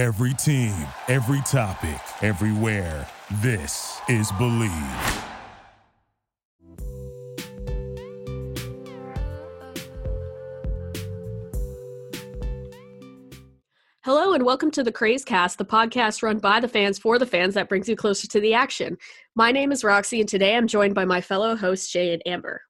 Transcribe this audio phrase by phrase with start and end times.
[0.00, 0.72] Every team,
[1.08, 3.06] every topic, everywhere.
[3.42, 4.70] This is Believe.
[14.02, 17.26] Hello and welcome to the Craze Cast, the podcast run by the fans for the
[17.26, 18.96] fans that brings you closer to the action.
[19.34, 22.62] My name is Roxy, and today I'm joined by my fellow hosts Jay and Amber.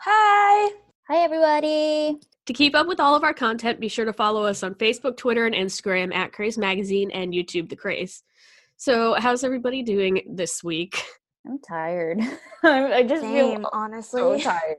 [0.00, 0.70] Hi.
[1.08, 2.20] Hi, everybody.
[2.46, 5.16] To keep up with all of our content, be sure to follow us on Facebook,
[5.16, 8.22] Twitter, and Instagram at Craze Magazine and YouTube The Craze.
[8.76, 11.02] So, how's everybody doing this week?
[11.46, 12.20] I'm tired.
[12.62, 14.20] I just Same, feel honestly.
[14.20, 14.76] so tired.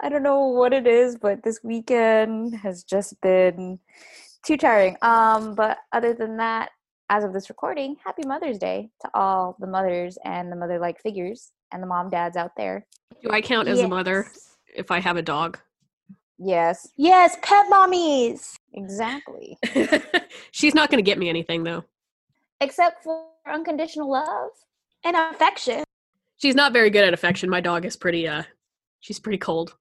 [0.00, 3.78] I don't know what it is, but this weekend has just been
[4.44, 4.96] too tiring.
[5.02, 6.70] Um, but other than that,
[7.08, 11.52] as of this recording, happy Mother's Day to all the mothers and the mother-like figures
[11.70, 12.86] and the mom dads out there.
[13.22, 14.26] Do I count as a mother
[14.74, 15.58] if I have a dog?
[16.42, 18.54] Yes, Yes, pet mommies.
[18.72, 19.58] exactly.
[20.52, 21.84] She's not going to get me anything, though.
[22.62, 24.50] Except for unconditional love.
[25.04, 25.84] And affection.
[26.38, 27.50] She's not very good at affection.
[27.50, 28.44] My dog is pretty, uh,
[29.00, 29.76] she's pretty cold,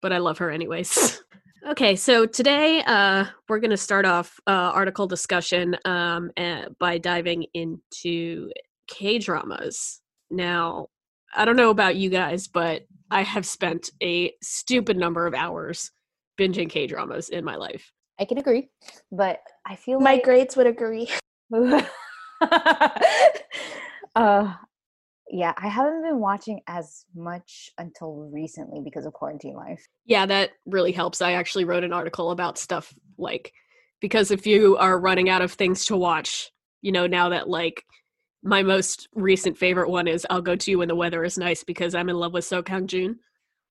[0.00, 1.22] but I love her anyways.
[1.68, 6.96] okay, so today uh, we're going to start off uh, article discussion um, uh, by
[6.96, 8.50] diving into
[8.86, 10.00] K dramas.
[10.30, 10.88] Now,
[11.34, 15.90] I don't know about you guys, but I have spent a stupid number of hours
[16.38, 17.92] binging K dramas in my life.
[18.18, 18.68] I can agree,
[19.10, 21.08] but I feel My like grades would agree.
[24.16, 24.54] uh
[25.28, 30.50] yeah i haven't been watching as much until recently because of quarantine life Yeah, that
[30.66, 31.20] really helps.
[31.22, 33.52] I actually wrote an article about stuff like
[34.00, 36.50] because if you are running out of things to watch,
[36.82, 37.84] you know, now that like
[38.42, 41.62] my most recent favorite one is I'll Go To You When the Weather is Nice
[41.62, 43.18] because I'm in love with Seo Kang Joon.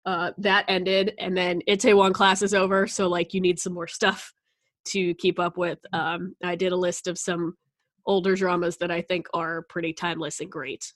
[0.06, 3.88] Uh, that ended, and then Itaewon class is over, so like you need some more
[3.88, 4.32] stuff
[4.86, 5.80] to keep up with.
[5.94, 7.56] Um, I did a list of some
[8.06, 10.92] older dramas that I think are pretty timeless and great.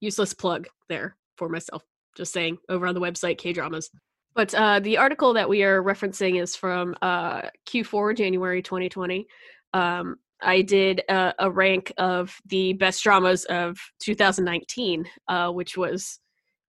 [0.00, 1.82] Useless plug there for myself.
[2.16, 3.90] Just saying, over on the website, K dramas.
[4.34, 9.26] But uh, the article that we are referencing is from uh, Q4, January 2020.
[9.74, 16.18] Um, I did a, a rank of the best dramas of 2019, uh, which was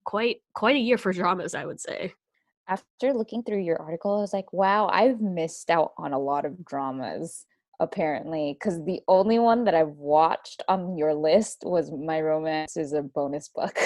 [0.04, 2.14] quite quite a year for dramas, I would say.
[2.68, 6.46] after looking through your article i was like wow i've missed out on a lot
[6.46, 7.46] of dramas
[7.82, 8.54] apparently.
[8.54, 13.02] Because the only one that i've watched on your list was my romance is a
[13.02, 13.78] bonus book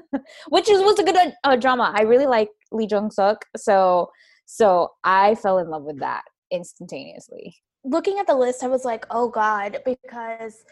[0.48, 1.92] which is was a good uh, drama.
[1.94, 4.10] I really like lee jong suk so
[4.46, 7.54] so i fell in love with that instantaneously
[7.84, 10.64] Looking at the list, I was like, oh God, because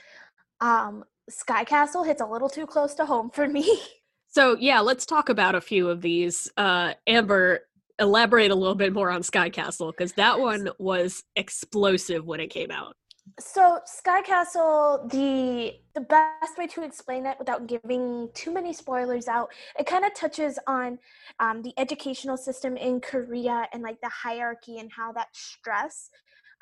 [0.60, 3.80] um Sky Castle hits a little too close to home for me.
[4.32, 6.48] So yeah, let's talk about a few of these.
[6.56, 7.62] Uh, Amber,
[7.98, 12.46] elaborate a little bit more on Sky Castle because that one was explosive when it
[12.46, 12.94] came out.
[13.38, 19.26] So Sky Castle, the the best way to explain it without giving too many spoilers
[19.28, 20.98] out, it kind of touches on
[21.40, 26.10] um, the educational system in Korea and like the hierarchy and how that stress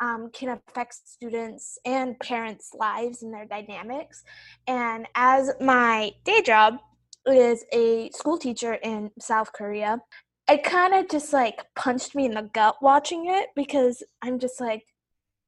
[0.00, 4.22] um, can affect students and parents' lives and their dynamics.
[4.66, 6.78] And as my day job
[7.26, 10.00] is a school teacher in South Korea,
[10.48, 14.60] it kind of just like punched me in the gut watching it because I'm just
[14.60, 14.84] like,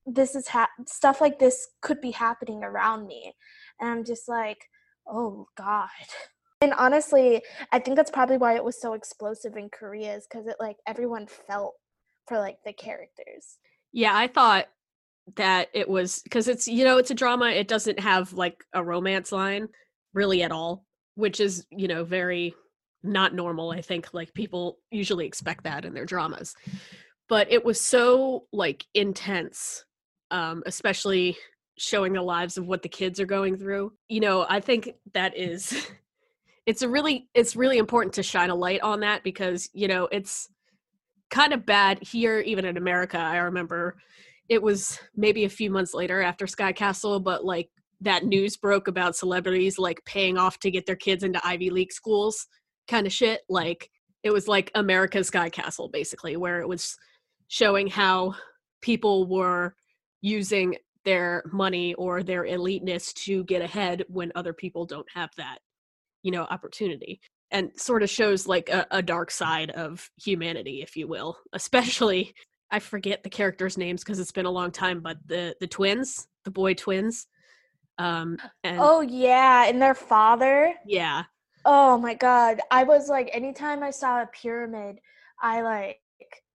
[0.07, 3.35] this is ha- stuff like this could be happening around me.
[3.81, 4.59] And i'm just like
[5.07, 5.89] oh god.
[6.61, 10.47] And honestly i think that's probably why it was so explosive in korea is because
[10.47, 11.75] it like everyone felt
[12.29, 13.59] for like the characters
[13.93, 14.67] Yeah, I thought
[15.37, 17.51] that it was because it's you know it's a drama.
[17.51, 19.69] It doesn't have like a romance line
[20.15, 20.85] really at all,
[21.15, 22.55] which is you know very
[23.03, 23.71] not normal.
[23.71, 26.55] I think like people usually expect that in their dramas,
[27.29, 29.85] but it was so like intense,
[30.31, 31.37] um, especially
[31.79, 33.93] showing the lives of what the kids are going through.
[34.09, 35.89] You know, I think that is
[36.67, 40.09] it's a really it's really important to shine a light on that because you know
[40.13, 40.49] it's
[41.31, 43.97] kind of bad here even in america i remember
[44.49, 48.89] it was maybe a few months later after sky castle but like that news broke
[48.89, 52.47] about celebrities like paying off to get their kids into ivy league schools
[52.91, 53.43] kind of shit.
[53.49, 53.89] Like
[54.23, 56.97] it was like america's sky castle basically where it was
[57.49, 58.35] showing how
[58.83, 59.75] people were
[60.21, 65.59] using their money or their eliteness to get ahead when other people don't have that
[66.23, 67.19] you know opportunity
[67.51, 72.35] and sort of shows like a, a dark side of humanity if you will especially
[72.71, 76.27] i forget the characters names because it's been a long time but the the twins
[76.45, 77.27] the boy twins
[77.99, 80.73] um and oh yeah and their father.
[80.87, 81.25] Yeah.
[81.67, 84.99] Oh my god i was like anytime i saw a pyramid
[85.43, 86.01] i like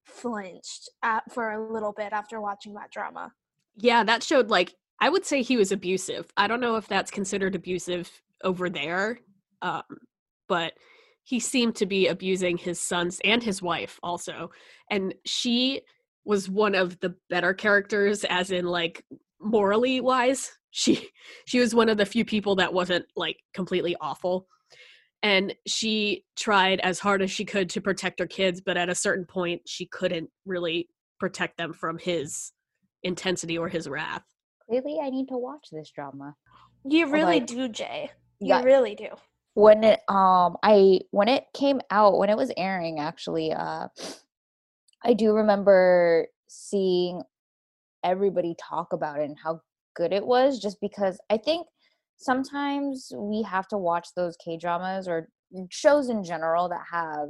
[0.05, 3.31] flinched at, for a little bit after watching that drama.
[3.75, 6.31] Yeah that showed like I would say he was abusive.
[6.37, 8.09] I don't know if that's considered abusive
[8.43, 9.19] over there,
[9.61, 9.83] um,
[10.47, 10.73] but
[11.23, 14.51] he seemed to be abusing his sons and his wife also.
[14.91, 15.81] And she
[16.23, 19.03] was one of the better characters, as in like
[19.41, 20.51] morally wise.
[20.77, 21.07] She
[21.45, 24.45] she was one of the few people that wasn't like completely awful.
[25.23, 28.93] And she tried as hard as she could to protect her kids, but at a
[28.95, 32.51] certain point she couldn't really protect them from his
[33.03, 34.23] intensity or his wrath.
[34.67, 36.35] Clearly, I need to watch this drama.
[36.83, 38.11] You really like- do, Jay.
[38.41, 38.63] You Yeah.
[38.63, 39.07] really do.
[39.55, 43.87] When it um i when it came out when it was airing actually uh
[45.03, 47.23] i do remember seeing
[48.03, 49.59] everybody talk about it and how
[49.95, 51.65] good it was just because i think
[52.17, 55.29] sometimes we have to watch those k dramas or
[55.69, 57.29] shows in general that have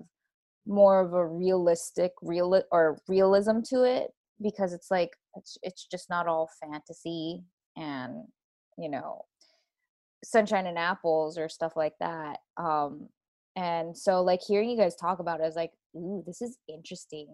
[0.65, 4.09] more of a realistic real or realism to it
[4.41, 7.43] because it's like it's, it's just not all fantasy
[7.77, 8.23] and
[8.79, 9.21] you know
[10.25, 13.07] sunshine and apples or stuff like that um
[13.55, 17.27] and so like hearing you guys talk about it is like ooh this is interesting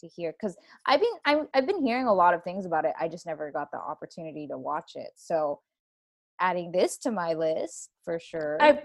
[0.00, 0.56] to hear because
[0.86, 3.50] i've been I'm, i've been hearing a lot of things about it i just never
[3.50, 5.60] got the opportunity to watch it so
[6.40, 8.82] adding this to my list for sure I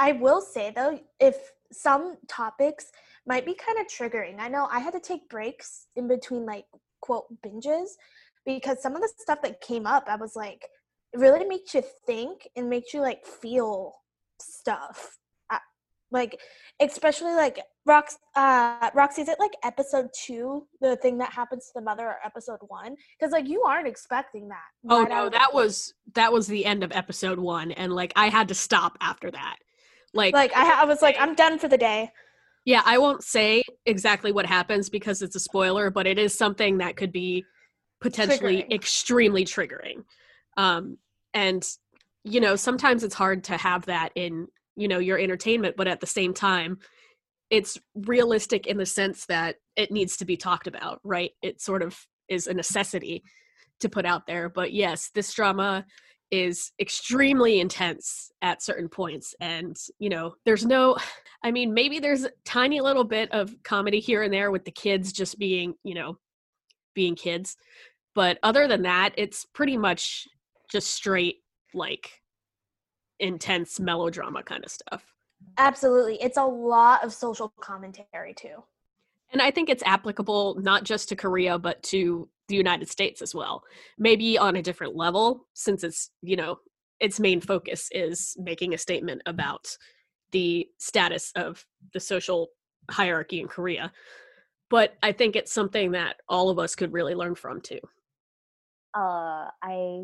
[0.00, 2.90] I will say though, if some topics
[3.26, 4.40] might be kind of triggering.
[4.40, 6.64] I know I had to take breaks in between like
[7.00, 7.90] quote binges
[8.46, 10.66] because some of the stuff that came up, I was like,
[11.12, 13.94] it really makes you think and makes you like feel
[14.40, 15.18] stuff.
[16.12, 16.40] Like
[16.80, 21.72] especially like Rox uh Roxy, is it like episode two, the thing that happens to
[21.76, 22.96] the mother or episode one?
[23.18, 24.90] Because like you aren't expecting that.
[24.90, 28.48] Oh no, that was that was the end of episode 1 and like I had
[28.48, 29.56] to stop after that.
[30.12, 32.10] Like like I, I was like, I'm done for the day.
[32.64, 36.78] Yeah, I won't say exactly what happens because it's a spoiler, but it is something
[36.78, 37.44] that could be
[38.00, 38.74] potentially Triggering.
[38.74, 40.04] extremely triggering.
[40.60, 40.98] Um,
[41.32, 41.66] and
[42.22, 46.00] you know, sometimes it's hard to have that in you know your entertainment, but at
[46.00, 46.78] the same time,
[47.48, 51.30] it's realistic in the sense that it needs to be talked about, right?
[51.42, 51.98] It sort of
[52.28, 53.24] is a necessity
[53.80, 54.48] to put out there.
[54.48, 55.86] But yes, this drama
[56.30, 60.96] is extremely intense at certain points and you know there's no
[61.42, 64.70] I mean, maybe there's a tiny little bit of comedy here and there with the
[64.70, 66.18] kids just being, you know,
[66.94, 67.56] being kids.
[68.14, 70.28] But other than that, it's pretty much
[70.70, 71.38] just straight,
[71.74, 72.22] like,
[73.18, 75.04] intense melodrama kind of stuff.
[75.58, 76.16] Absolutely.
[76.22, 78.62] It's a lot of social commentary too.
[79.32, 83.34] And I think it's applicable not just to Korea, but to the United States as
[83.34, 83.62] well.
[83.98, 86.58] Maybe on a different level, since it's, you know,
[86.98, 89.76] its main focus is making a statement about
[90.32, 92.48] the status of the social
[92.90, 93.92] hierarchy in Korea.
[94.68, 97.80] But I think it's something that all of us could really learn from too.
[98.94, 100.02] uh i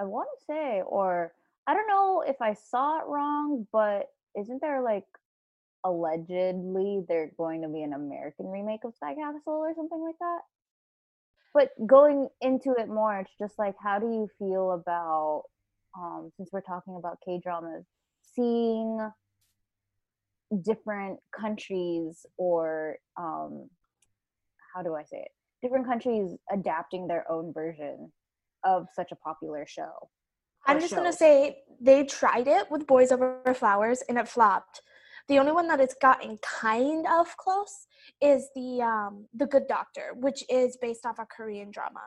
[0.00, 1.32] i want to say or
[1.66, 4.06] i don't know if i saw it wrong but
[4.38, 5.04] isn't there like
[5.84, 10.40] allegedly there's going to be an american remake of sky castle or something like that?
[11.52, 15.44] But going into it more it's just like how do you feel about
[15.96, 17.84] um since we're talking about k dramas
[18.34, 19.00] seeing
[20.62, 23.68] different countries or um
[24.74, 25.32] how do i say it?
[25.62, 28.12] Different countries adapting their own version
[28.64, 30.08] of such a popular show.
[30.66, 34.82] I'm just gonna say they tried it with Boys Over Flowers and it flopped.
[35.28, 37.86] The only one that it's gotten kind of close
[38.20, 42.02] is the um, the Good Doctor, which is based off a Korean drama.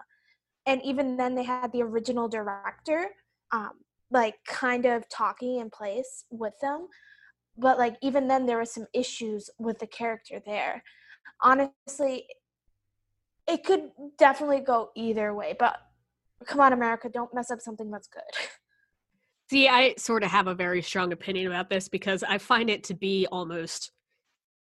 [0.66, 3.10] And even then, they had the original director,
[3.52, 3.72] um,
[4.12, 6.88] like kind of talking in place with them.
[7.58, 10.84] But like even then, there were some issues with the character there.
[11.42, 12.26] Honestly,
[13.48, 15.56] it could definitely go either way.
[15.58, 15.78] But
[16.44, 18.22] come on, America, don't mess up something that's good.
[19.50, 22.84] See, I sort of have a very strong opinion about this because I find it
[22.86, 23.92] to be almost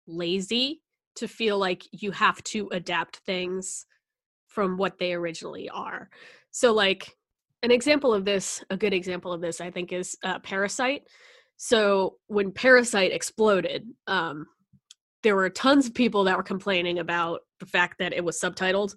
[0.08, 0.82] lazy
[1.16, 3.86] to feel like you have to adapt things
[4.48, 6.10] from what they originally are.
[6.52, 7.16] So, like,
[7.64, 11.04] an example of this, a good example of this, I think, is uh, Parasite.
[11.58, 14.48] So, when Parasite exploded, um,
[15.24, 18.96] there were tons of people that were complaining about the fact that it was subtitled,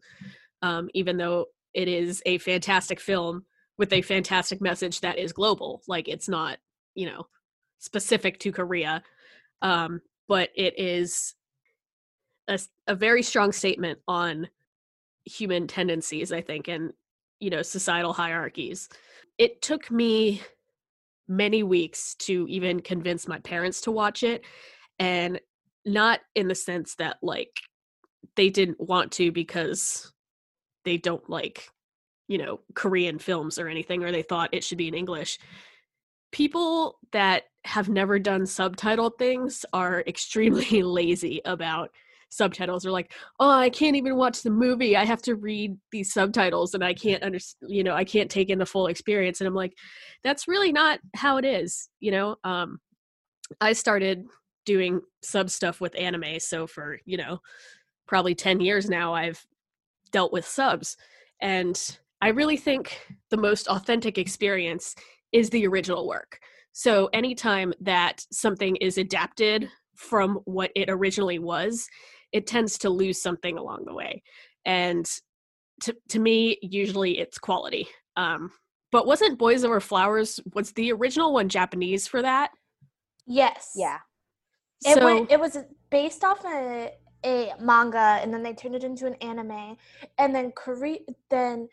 [0.62, 3.44] um, even though it is a fantastic film
[3.76, 5.82] with a fantastic message that is global.
[5.88, 6.58] Like it's not,
[6.94, 7.26] you know,
[7.78, 9.02] specific to Korea,
[9.62, 11.34] um, but it is
[12.48, 14.48] a, a very strong statement on
[15.24, 16.92] human tendencies, I think, and
[17.40, 18.88] you know, societal hierarchies.
[19.38, 20.40] It took me
[21.26, 24.44] many weeks to even convince my parents to watch it,
[24.98, 25.40] and
[25.84, 27.50] not in the sense that like
[28.36, 30.12] they didn't want to because
[30.84, 31.68] they don't like
[32.28, 35.38] you know, Korean films or anything, or they thought it should be in English.
[36.32, 41.90] People that have never done subtitled things are extremely lazy about
[42.30, 42.82] subtitles.
[42.82, 44.96] They're like, oh, I can't even watch the movie.
[44.96, 48.50] I have to read these subtitles and I can't understand, you know, I can't take
[48.50, 49.40] in the full experience.
[49.40, 49.74] And I'm like,
[50.24, 52.36] that's really not how it is, you know?
[52.42, 52.80] Um,
[53.60, 54.26] I started
[54.66, 56.40] doing sub stuff with anime.
[56.40, 57.40] So for, you know,
[58.08, 59.44] probably 10 years now, I've
[60.14, 60.96] dealt with subs.
[61.42, 61.76] And
[62.22, 64.94] I really think the most authentic experience
[65.32, 66.38] is the original work.
[66.72, 71.88] So anytime that something is adapted from what it originally was,
[72.32, 74.22] it tends to lose something along the way.
[74.64, 75.04] And
[75.82, 77.88] to to me, usually it's quality.
[78.16, 78.52] Um,
[78.92, 82.50] but wasn't Boys Over Flowers was the original one Japanese for that?
[83.26, 83.72] Yes.
[83.74, 83.98] Yeah.
[84.84, 85.32] It so, went.
[85.32, 85.58] It was
[85.90, 86.92] based off a
[87.24, 89.76] a manga, and then they turned it into an anime,
[90.18, 90.98] and then Korea.
[91.30, 91.68] Then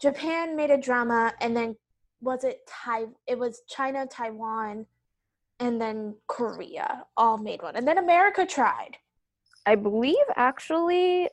[0.00, 1.76] Japan made a drama, and then
[2.20, 3.06] was it Tai?
[3.26, 4.86] It was China, Taiwan,
[5.60, 8.96] and then Korea all made one, and then America tried.
[9.66, 11.28] I believe actually,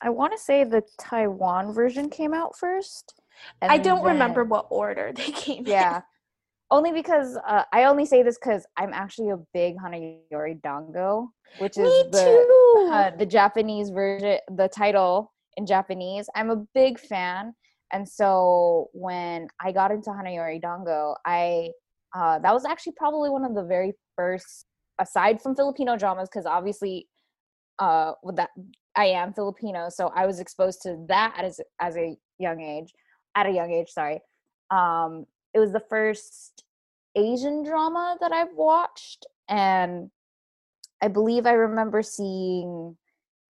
[0.00, 3.20] I want to say the Taiwan version came out first.
[3.60, 5.96] I don't then- remember what order they came Yeah.
[5.96, 6.02] in.
[6.72, 11.30] Only because uh, I only say this because I'm actually a big Hana Yori Dango,
[11.58, 16.30] which is the uh, the Japanese version, the title in Japanese.
[16.34, 17.52] I'm a big fan,
[17.92, 21.72] and so when I got into Hana Yori Dango, I
[22.16, 24.64] uh, that was actually probably one of the very first,
[24.98, 27.06] aside from Filipino dramas, because obviously,
[27.80, 28.48] uh, that
[28.96, 32.94] I am Filipino, so I was exposed to that as as a young age,
[33.36, 33.90] at a young age.
[33.90, 34.20] Sorry,
[34.70, 36.64] um, it was the first
[37.14, 40.10] Asian drama that I've watched, and
[41.02, 42.96] I believe I remember seeing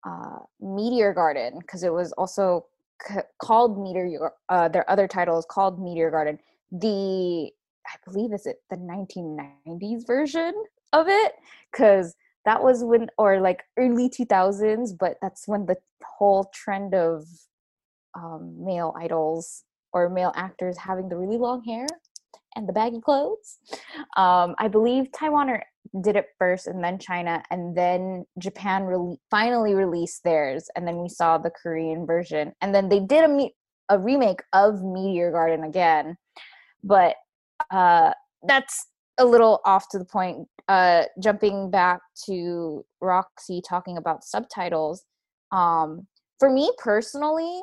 [0.07, 2.67] uh, Meteor Garden because it was also
[3.07, 4.33] c- called Meteor.
[4.49, 6.39] Uh, their other title is called Meteor Garden.
[6.71, 7.51] The
[7.87, 10.53] I believe is it the 1990s version
[10.93, 11.35] of it
[11.71, 17.25] because that was when or like early 2000s, but that's when the whole trend of
[18.15, 19.65] um, male idols
[19.97, 21.87] or male actors having the really long hair
[22.55, 23.59] and the baggy clothes.
[24.17, 25.59] Um, I believe Taiwan
[26.03, 30.99] did it first and then China and then Japan rele- finally released theirs and then
[30.99, 33.55] we saw the Korean version and then they did a me-
[33.89, 36.17] a remake of Meteor Garden again
[36.83, 37.15] but
[37.71, 38.13] uh
[38.43, 38.87] that's
[39.19, 45.05] a little off to the point uh jumping back to Roxy talking about subtitles
[45.53, 46.07] um
[46.41, 47.63] for me personally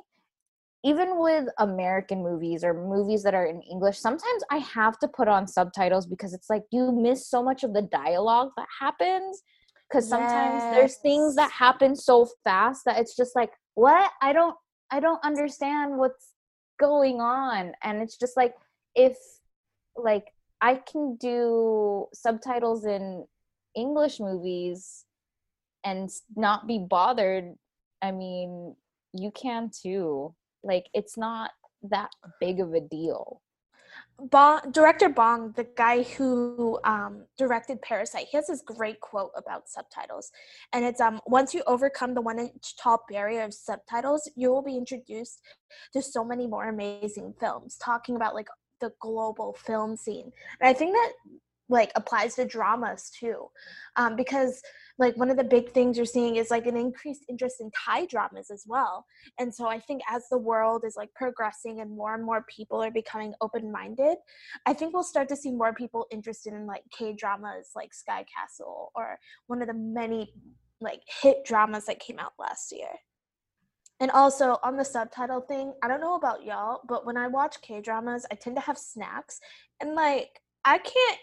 [0.84, 5.28] even with American movies or movies that are in English, sometimes I have to put
[5.28, 9.42] on subtitles because it's like you miss so much of the dialogue that happens.
[9.90, 14.12] Because sometimes there's things that happen so fast that it's just like, what?
[14.22, 14.56] I don't,
[14.92, 16.34] I don't understand what's
[16.80, 18.56] going on, and it's just like
[18.96, 19.18] if,
[19.96, 23.26] like, I can do subtitles in
[23.76, 25.06] English movies
[25.84, 27.54] and not be bothered.
[28.02, 28.76] I mean,
[29.14, 30.34] you can too
[30.64, 31.52] like it's not
[31.84, 33.42] that big of a deal
[34.20, 39.68] Bong, director Bong, the guy who um, directed Parasite, he has this great quote about
[39.68, 40.32] subtitles,
[40.72, 44.62] and it's um once you overcome the one inch tall barrier of subtitles, you will
[44.62, 45.42] be introduced
[45.94, 47.76] to so many more amazing films.
[47.84, 48.48] Talking about like
[48.80, 51.12] the global film scene, and I think that
[51.74, 53.48] like applies to dramas too,
[53.96, 54.62] um, because
[55.00, 58.06] like one of the big things you're seeing is like an increased interest in Thai
[58.06, 59.06] dramas as well.
[59.40, 62.82] And so I think as the world is like progressing and more and more people
[62.82, 64.18] are becoming open minded,
[64.68, 68.24] I think we'll start to see more people interested in like K dramas like Sky
[68.34, 70.32] Castle or one of the many
[70.80, 72.94] like hit dramas that came out last year.
[74.00, 77.62] And also on the subtitle thing, I don't know about y'all, but when I watch
[77.62, 79.40] K dramas, I tend to have snacks
[79.82, 81.20] and like I can't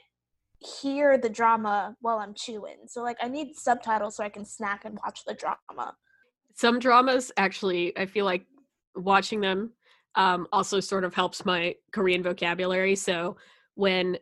[0.60, 2.86] hear the drama while I'm chewing.
[2.86, 5.94] So like I need subtitles so I can snack and watch the drama.
[6.54, 8.44] some dramas actually i feel like
[8.96, 9.72] watching them
[10.16, 13.36] um, also sort of helps my korean vocabulary so
[13.74, 14.18] when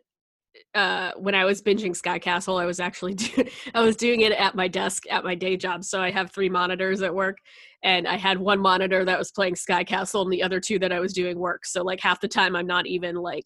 [0.75, 3.43] uh, when i was binging sky castle i was actually do-
[3.73, 6.49] i was doing it at my desk at my day job so i have three
[6.49, 7.37] monitors at work
[7.83, 10.91] and i had one monitor that was playing sky castle and the other two that
[10.91, 13.45] i was doing work so like half the time i'm not even like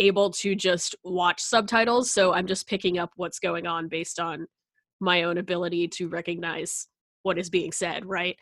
[0.00, 4.46] able to just watch subtitles so i'm just picking up what's going on based on
[5.00, 6.86] my own ability to recognize
[7.22, 8.36] what is being said right?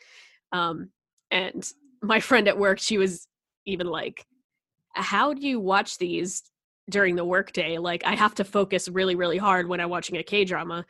[0.53, 0.91] Um
[1.31, 1.69] and
[2.03, 3.27] my friend at work she was
[3.67, 4.25] even like
[4.95, 6.43] how do you watch these
[6.91, 7.79] during the workday?
[7.79, 10.85] Like i have to focus really really hard when i'm watching a k drama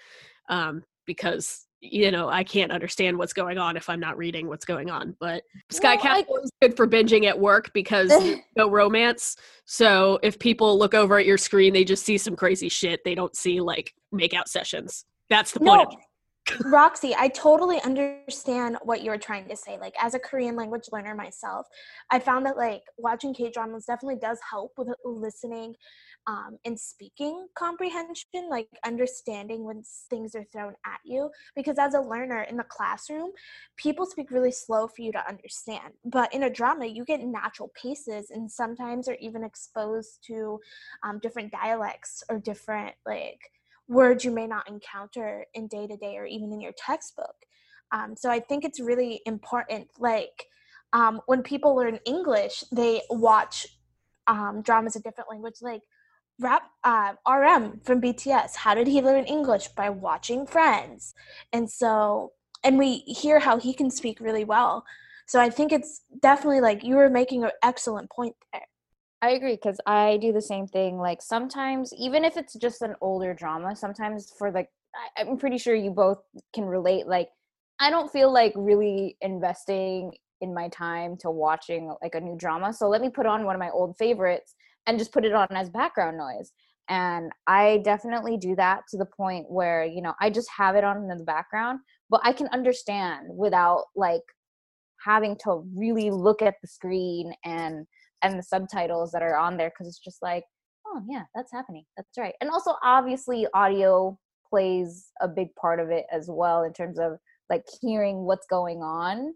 [0.48, 4.64] um because you know, I can't understand what's going on if I'm not reading what's
[4.64, 5.16] going on.
[5.20, 8.12] But Sky Well, I- Castle is good for binging at work because
[8.56, 9.36] no romance.
[9.64, 13.04] So if people look over at your screen, they just see some crazy shit.
[13.04, 15.04] They don't see like makeout sessions.
[15.30, 15.90] That's the point.
[15.90, 15.98] No,
[16.64, 19.78] Roxy, I totally understand what you're trying to say.
[19.78, 21.66] Like, as a Korean language learner myself,
[22.10, 25.74] I found that like watching K dramas definitely does help with listening
[26.28, 31.30] um, and speaking comprehension, like understanding when things are thrown at you.
[31.56, 33.30] Because as a learner in the classroom,
[33.76, 35.94] people speak really slow for you to understand.
[36.04, 40.60] But in a drama, you get natural paces and sometimes are even exposed to
[41.02, 43.40] um, different dialects or different, like,
[43.88, 47.34] words you may not encounter in day to day or even in your textbook.
[47.90, 49.88] Um, so I think it's really important.
[49.98, 50.44] Like
[50.92, 53.66] um, when people learn English, they watch
[54.26, 55.56] um, dramas in different language.
[55.62, 55.80] Like
[56.40, 58.56] rap uh, RM from BTS.
[58.56, 59.68] How did he learn English?
[59.68, 61.14] By watching Friends.
[61.52, 64.84] And so, and we hear how he can speak really well.
[65.26, 68.62] So I think it's definitely like you were making an excellent point there.
[69.20, 70.98] I agree because I do the same thing.
[70.98, 75.58] Like sometimes, even if it's just an older drama, sometimes for like, I, I'm pretty
[75.58, 76.18] sure you both
[76.54, 77.06] can relate.
[77.06, 77.28] Like,
[77.80, 82.72] I don't feel like really investing in my time to watching like a new drama.
[82.72, 84.54] So let me put on one of my old favorites
[84.86, 86.52] and just put it on as background noise.
[86.88, 90.84] And I definitely do that to the point where, you know, I just have it
[90.84, 94.22] on in the background, but I can understand without like
[95.04, 97.86] having to really look at the screen and
[98.22, 100.44] and the subtitles that are on there because it's just like
[100.86, 104.18] oh yeah that's happening that's right and also obviously audio
[104.48, 107.12] plays a big part of it as well in terms of
[107.50, 109.34] like hearing what's going on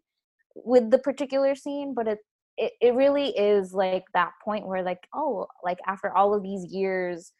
[0.56, 2.18] with the particular scene but it
[2.62, 6.64] it, it really is like that point where like oh like after all of these
[6.72, 7.32] years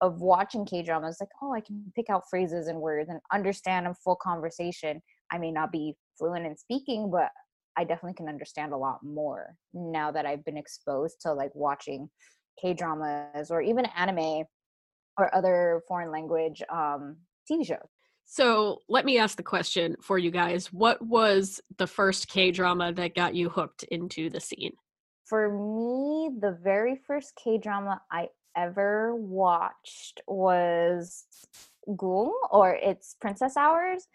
[0.00, 3.86] of watching k dramas like oh i can pick out phrases and words and understand
[3.86, 5.00] a full conversation
[5.32, 7.30] i may not be fluent in speaking but
[7.78, 12.10] I definitely can understand a lot more now that I've been exposed to like watching
[12.60, 14.44] K dramas or even anime
[15.16, 17.88] or other foreign language um, TV shows.
[18.30, 20.70] So let me ask the question for you guys.
[20.70, 24.72] What was the first K drama that got you hooked into the scene?
[25.24, 31.24] For me, the very first K drama I ever watched was
[31.88, 34.06] Gung or it's Princess Hours.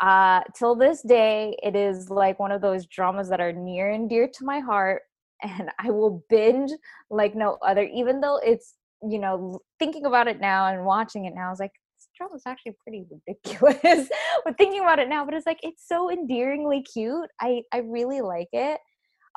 [0.00, 4.10] Uh, till this day, it is like one of those dramas that are near and
[4.10, 5.02] dear to my heart,
[5.44, 6.72] and I will binge
[7.08, 7.84] like no other.
[7.84, 8.74] Even though it's
[9.08, 11.70] you know thinking about it now and watching it now, I was like
[12.16, 14.08] drama is actually pretty ridiculous.
[14.44, 17.28] but thinking about it now, but it's like it's so endearingly cute.
[17.40, 18.80] I I really like it.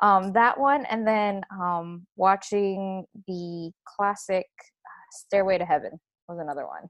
[0.00, 5.92] Um, that one, and then um, watching the classic uh, Stairway to Heaven
[6.28, 6.82] was another one.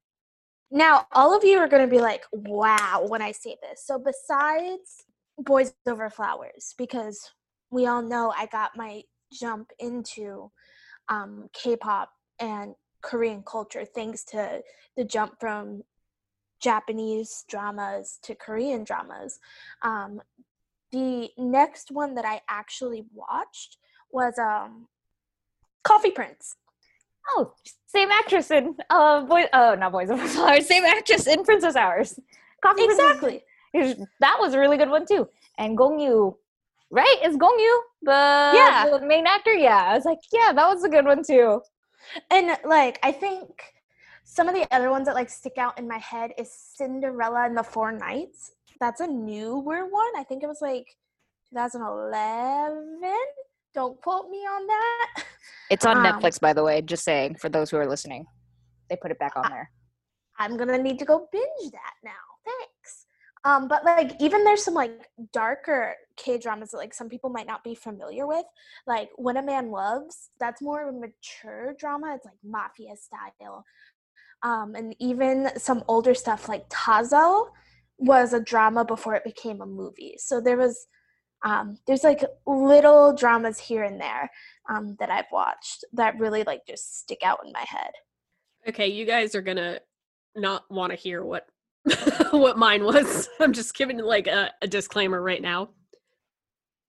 [0.71, 3.87] Now, all of you are going to be like, wow, when I say this.
[3.87, 5.05] So, besides
[5.39, 7.19] Boys Over Flowers, because
[7.71, 10.51] we all know I got my jump into
[11.09, 14.63] um, K pop and Korean culture thanks to
[14.97, 15.85] the jump from
[16.61, 19.39] Japanese dramas to Korean dramas.
[19.83, 20.21] Um,
[20.91, 23.77] the next one that I actually watched
[24.11, 24.89] was um,
[25.85, 26.57] Coffee Prince.
[27.37, 27.53] Oh,
[27.87, 32.19] same actress in uh boy oh not Boys Over Flowers, same actress in Princess Hours.
[32.63, 33.43] Coffee Exactly.
[34.21, 35.29] that was a really good one too.
[35.59, 36.37] And Gong Yu,
[36.91, 37.17] right?
[37.23, 38.89] Is Gong Yu the, Yeah.
[38.99, 39.53] the main actor?
[39.53, 41.61] Yeah, I was like, yeah, that was a good one too.
[42.31, 43.63] And like I think
[44.25, 47.57] some of the other ones that like stick out in my head is Cinderella and
[47.57, 48.53] the Four Knights.
[48.81, 50.13] That's a newer one.
[50.17, 50.97] I think it was like
[51.51, 53.01] 2011.
[53.75, 55.25] Don't quote me on that.
[55.71, 56.81] It's on Um, Netflix, by the way.
[56.83, 58.27] Just saying for those who are listening,
[58.89, 59.71] they put it back on there.
[60.39, 62.11] I'm gonna need to go binge that now.
[62.45, 62.73] Thanks.
[63.49, 67.47] Um, but like even there's some like darker K dramas that like some people might
[67.47, 68.45] not be familiar with.
[68.87, 72.13] Like When a Man Loves, that's more of a mature drama.
[72.15, 73.65] It's like mafia style.
[74.43, 77.47] Um, and even some older stuff like Tazza
[77.97, 80.17] was a drama before it became a movie.
[80.19, 80.87] So there was
[81.43, 84.31] um, there's like little dramas here and there
[84.69, 87.93] um, that I've watched that really like just stick out in my head.
[88.69, 89.81] Okay, you guys are gonna
[90.37, 91.47] not want to hear what
[92.31, 93.29] what mine was.
[93.41, 95.71] I'm just giving like a, a disclaimer right now.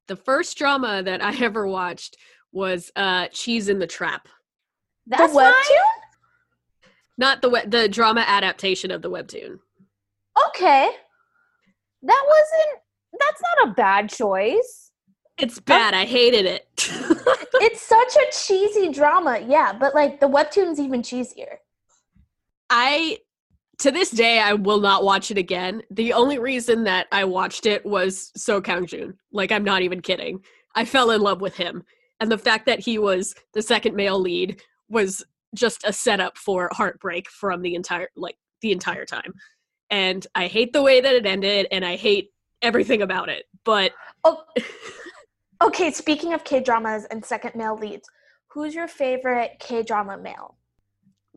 [0.07, 2.17] The first drama that I ever watched
[2.51, 4.27] was uh Cheese in the Trap.
[5.07, 6.89] That's the webtoon?
[7.17, 9.59] Not the we- the drama adaptation of the webtoon.
[10.47, 10.89] Okay.
[12.03, 12.81] That wasn't.
[13.19, 14.91] That's not a bad choice.
[15.37, 15.93] It's bad.
[15.93, 16.67] I hated it.
[17.55, 21.57] it's such a cheesy drama, yeah, but like the webtoon's even cheesier.
[22.69, 23.19] I
[23.79, 25.81] to this day, I will not watch it again.
[25.89, 29.17] The only reason that I watched it was Seo Kang Joon.
[29.31, 30.43] Like, I'm not even kidding.
[30.75, 31.83] I fell in love with him.
[32.19, 35.23] And the fact that he was the second male lead was
[35.55, 39.33] just a setup for heartbreak from the entire like the entire time.
[39.89, 43.45] And I hate the way that it ended and I hate everything about it.
[43.63, 44.43] But Oh,
[45.63, 45.91] okay.
[45.91, 48.09] Speaking of K dramas and second male leads,
[48.47, 50.58] who's your favorite K drama male?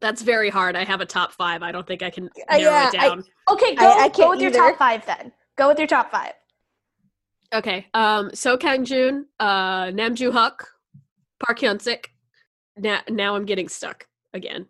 [0.02, 0.76] That's very hard.
[0.76, 1.62] I have a top five.
[1.62, 3.24] I don't think I can Uh, narrow yeah, it I- down.
[3.48, 4.58] Okay, go, I go can't with your either.
[4.58, 5.32] top five then.
[5.56, 6.34] Go with your top five.
[7.54, 7.86] Okay.
[7.94, 10.58] Um Seo Kang Joon, uh Nam Joo Hyuk,
[11.46, 12.10] Park Hyung Sik.
[12.76, 14.66] Now now I'm getting stuck again.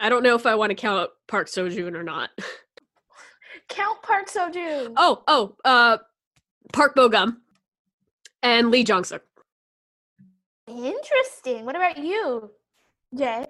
[0.00, 2.30] I don't know if I want to count Park Seo Joon or not.
[3.68, 4.94] Count Park Seo Joon.
[4.96, 5.98] Oh, oh, uh
[6.72, 7.42] Park Bo Gum
[8.42, 9.22] and Lee Jong Suk.
[10.68, 11.64] Interesting.
[11.64, 12.50] What about you,
[13.16, 13.46] Jay?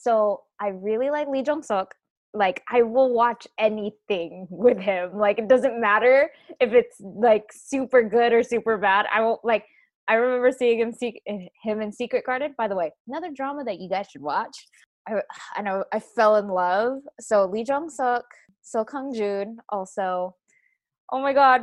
[0.00, 1.94] So I really like Lee Jong Suk.
[2.32, 5.16] Like I will watch anything with him.
[5.16, 9.06] Like it doesn't matter if it's like super good or super bad.
[9.12, 9.64] I won't like.
[10.08, 11.20] I remember seeing him see
[11.62, 12.54] him in Secret Garden.
[12.56, 14.66] By the way, another drama that you guys should watch.
[15.08, 15.20] I
[15.56, 17.00] I know I fell in love.
[17.20, 18.24] So Lee Jong Suk,
[18.64, 20.36] Seo Kang Joon, also.
[21.12, 21.62] Oh my God,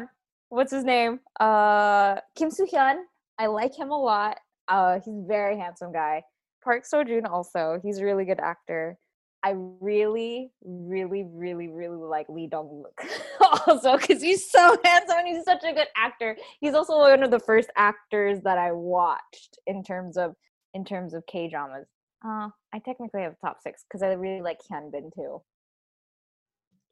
[0.49, 1.21] what's his name?
[1.39, 2.97] Uh, Kim Soo Hyun.
[3.39, 4.37] I like him a lot.
[4.67, 6.23] Uh, he's a very handsome guy.
[6.67, 7.79] Park Seo Joon also.
[7.81, 8.97] He's a really good actor.
[9.41, 13.07] I really, really, really, really like Lee Dong Wook
[13.67, 16.35] also because he's so handsome and he's such a good actor.
[16.59, 20.35] He's also one of the first actors that I watched in terms of
[20.73, 21.87] in terms of K dramas.
[22.25, 25.41] Uh, I technically have top six because I really like Hyun Bin too.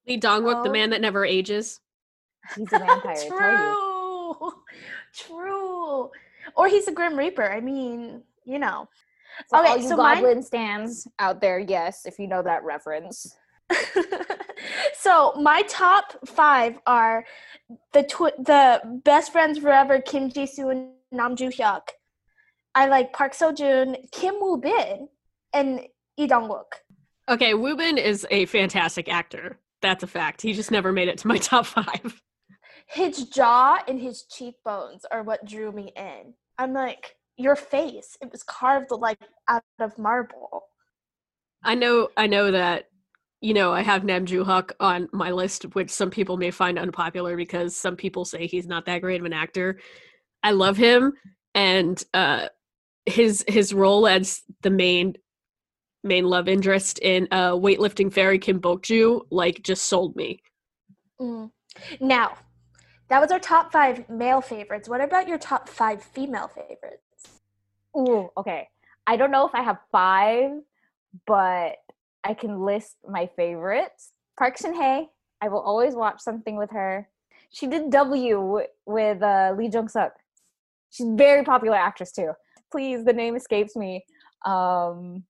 [0.08, 0.74] Lee Dong Wook, the Oh.
[0.74, 1.82] man that never ages.
[2.56, 3.16] He's a vampire.
[3.18, 4.52] I tell you.
[5.14, 5.32] True.
[5.36, 6.12] True.
[6.56, 7.52] Or he's a Grim Reaper.
[7.52, 8.88] I mean, you know.
[9.48, 12.64] So Okay, all you so mine- Goblin stands out there, yes, if you know that
[12.64, 13.36] reference.
[14.94, 17.26] so my top five are
[17.94, 21.82] the tw- the best friends forever Kim Ji Soo and Nam Joo Hyuk.
[22.76, 25.08] I like Park Seo Joon, Kim Woo Bin,
[25.54, 25.82] and
[26.18, 26.66] Lee Dong Wook.
[27.30, 29.58] Okay, Woobin is a fantastic actor.
[29.82, 30.42] That's a fact.
[30.42, 32.22] He just never made it to my top five.
[32.88, 36.34] His jaw and his cheekbones are what drew me in.
[36.58, 40.64] I'm like, your face, it was carved like out of marble.
[41.64, 42.86] I know I know that
[43.42, 44.44] you know, I have Nam Joo
[44.80, 48.86] on my list, which some people may find unpopular because some people say he's not
[48.86, 49.80] that great of an actor.
[50.42, 51.14] I love him
[51.54, 52.48] and uh
[53.06, 55.16] his his role as the main
[56.04, 60.42] main love interest in uh weightlifting fairy Kim Bokju like just sold me.
[61.22, 61.52] Mm.
[62.00, 62.36] Now,
[63.10, 64.90] that was our top five male favorites.
[64.90, 67.05] What about your top five female favorites?
[67.98, 68.68] Ooh, okay.
[69.08, 70.52] I don't know if I have five,
[71.28, 71.78] but
[72.24, 74.12] I can list my favorites.
[74.38, 75.08] Park Shin Hye.
[75.42, 77.08] I will always watch something with her.
[77.52, 80.14] She did W with uh, Lee Jong Suk.
[80.90, 82.32] She's a very popular actress too.
[82.72, 84.04] Please, the name escapes me.
[84.46, 85.24] Um,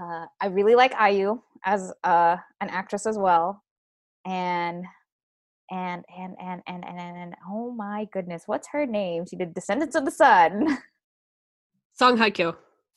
[0.00, 3.62] uh, I really like IU as uh, an actress as well,
[4.24, 4.84] and
[5.70, 9.24] and and and and and, and oh my goodness, what's her name?
[9.28, 10.78] She did Descendants of the Sun.
[12.00, 12.56] Song Hye Kyo.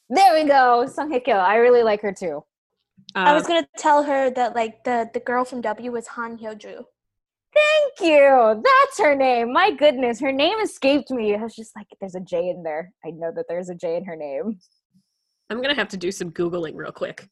[0.09, 1.35] There we go, Song Hye Kyo.
[1.35, 2.41] I really like her too.
[3.13, 6.37] Uh, I was gonna tell her that like the the girl from W was Han
[6.37, 6.85] Hyo Ju.
[7.53, 8.63] Thank you.
[8.63, 9.51] That's her name.
[9.51, 11.35] My goodness, her name escaped me.
[11.35, 12.93] I was just like, there's a J in there.
[13.05, 14.57] I know that there's a J in her name.
[15.49, 17.27] I'm gonna have to do some googling real quick.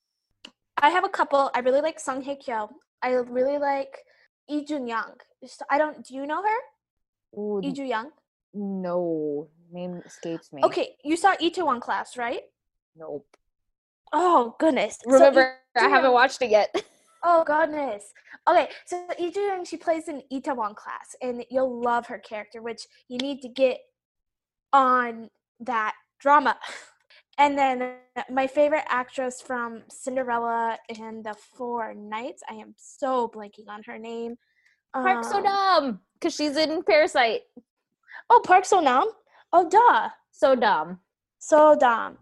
[0.82, 1.52] I have a couple.
[1.56, 2.70] I really like Song Hye Kyo.
[3.02, 3.98] I really like
[4.50, 5.14] Lee Ju Young.
[5.70, 6.06] I don't.
[6.06, 7.40] Do you know her?
[7.40, 8.12] Ooh, Lee Ju Young.
[8.54, 10.64] No, name escapes me.
[10.64, 12.42] Okay, you saw Itaewon Class, right?
[12.96, 13.28] Nope.
[14.14, 14.98] Oh goodness.
[15.04, 16.74] So Remember, I haven't watched it yet.
[17.24, 18.14] Oh goodness.
[18.50, 22.88] Okay, so Lee Jun she plays in Itaewon Class, and you'll love her character, which
[23.10, 23.78] you need to get
[24.74, 26.58] on that drama.
[27.38, 27.82] And then
[28.16, 33.82] uh, my favorite actress from Cinderella and the Four Knights, I am so blanking on
[33.88, 34.36] her name.
[34.94, 37.42] Park So Um, dumb because she's in Parasite.
[38.30, 39.06] Oh, Park So Dam.
[39.54, 40.10] Oh, duh.
[40.32, 41.00] So dumb.
[41.40, 42.18] So dumb.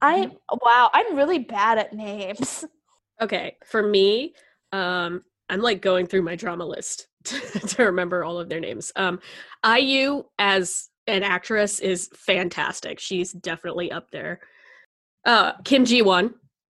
[0.00, 0.30] I
[0.62, 0.90] wow.
[0.92, 2.64] I'm really bad at names.
[3.20, 4.34] Okay, for me,
[4.72, 8.90] um, I'm like going through my drama list to, to remember all of their names.
[8.96, 9.20] Um,
[9.64, 12.98] IU as an actress is fantastic.
[12.98, 14.40] She's definitely up there.
[15.24, 16.34] Uh, Kim Ji Won,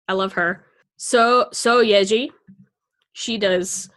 [0.07, 0.67] I love her.
[0.99, 2.29] So Seo Yeji,
[3.15, 3.89] she does.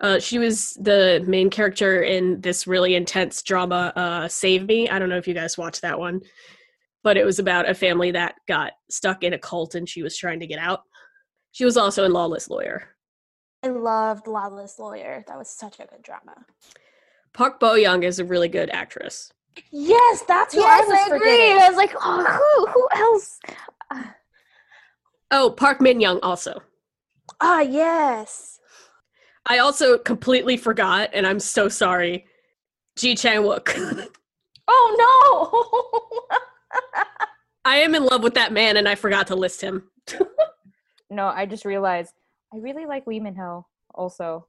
[0.00, 4.88] Uh, she was the main character in this really intense drama, uh, Save Me.
[4.88, 6.22] I don't know if you guys watched that one,
[7.02, 10.16] but it was about a family that got stuck in a cult and she was
[10.16, 10.82] trying to get out.
[11.52, 12.88] She was also in Lawless Lawyer.
[13.62, 15.22] I loved Lawless Lawyer.
[15.26, 16.46] That was such a good drama.
[17.34, 19.32] Park Bo Young is a really good actress.
[19.70, 21.18] Yes, that's what yes, I was I agree.
[21.18, 21.62] forgetting.
[21.62, 23.40] I was like, oh, who, who else?
[25.30, 26.62] Oh, Park Min Young also.
[27.40, 28.59] Ah, yes.
[29.48, 32.26] I also completely forgot, and I'm so sorry.
[32.96, 34.08] Ji Chang Wook.
[34.72, 36.78] Oh no!
[37.64, 39.90] I am in love with that man, and I forgot to list him.
[41.10, 42.14] No, I just realized
[42.54, 43.66] I really like Lee Min Ho.
[43.94, 44.46] Also,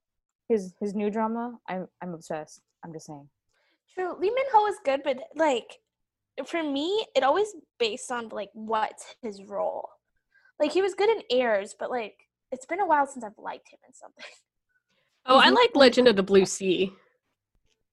[0.47, 2.61] his his new drama, I'm I'm obsessed.
[2.85, 3.27] I'm just saying.
[3.93, 5.79] True, Lee Min Ho is good, but like
[6.45, 7.47] for me, it always
[7.79, 9.89] based on like what's his role.
[10.59, 12.15] Like he was good in Heirs, but like
[12.51, 14.25] it's been a while since I've liked him in something.
[15.25, 16.91] Oh, I like Legend of the Blue Sea.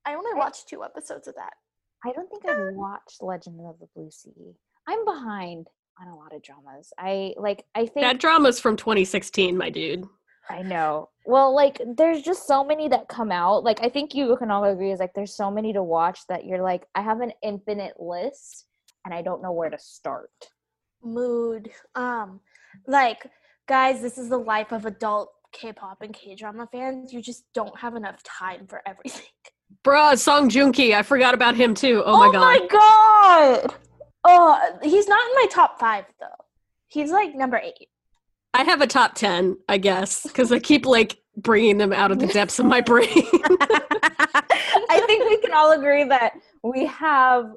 [0.04, 1.52] I only watched two episodes of that.
[2.04, 4.54] I don't think I've watched Legend of the Blue Sea.
[4.86, 5.68] I'm behind
[6.00, 6.92] on a lot of dramas.
[6.98, 7.64] I like.
[7.74, 10.06] I think That drama's from 2016, my dude.
[10.50, 11.10] I know.
[11.26, 13.64] Well, like there's just so many that come out.
[13.64, 16.46] Like I think you can all agree is like there's so many to watch that
[16.46, 18.64] you're like I have an infinite list
[19.04, 20.30] and I don't know where to start.
[21.02, 21.70] Mood.
[21.94, 22.40] Um,
[22.86, 23.30] like
[23.68, 27.12] guys, this is the life of adult K-pop and K-drama fans.
[27.12, 29.26] You just don't have enough time for everything.
[29.84, 30.94] Bruh, Song Joong Ki.
[30.94, 32.02] I forgot about him too.
[32.04, 32.36] Oh my god.
[32.36, 33.74] Oh my god!
[34.24, 36.44] Oh, he's not in my top five though.
[36.86, 37.88] He's like number eight.
[38.54, 42.18] I have a top 10, I guess, because I keep like bringing them out of
[42.18, 43.08] the depths of my brain.
[44.90, 46.32] I think we can all agree that
[46.62, 47.52] we have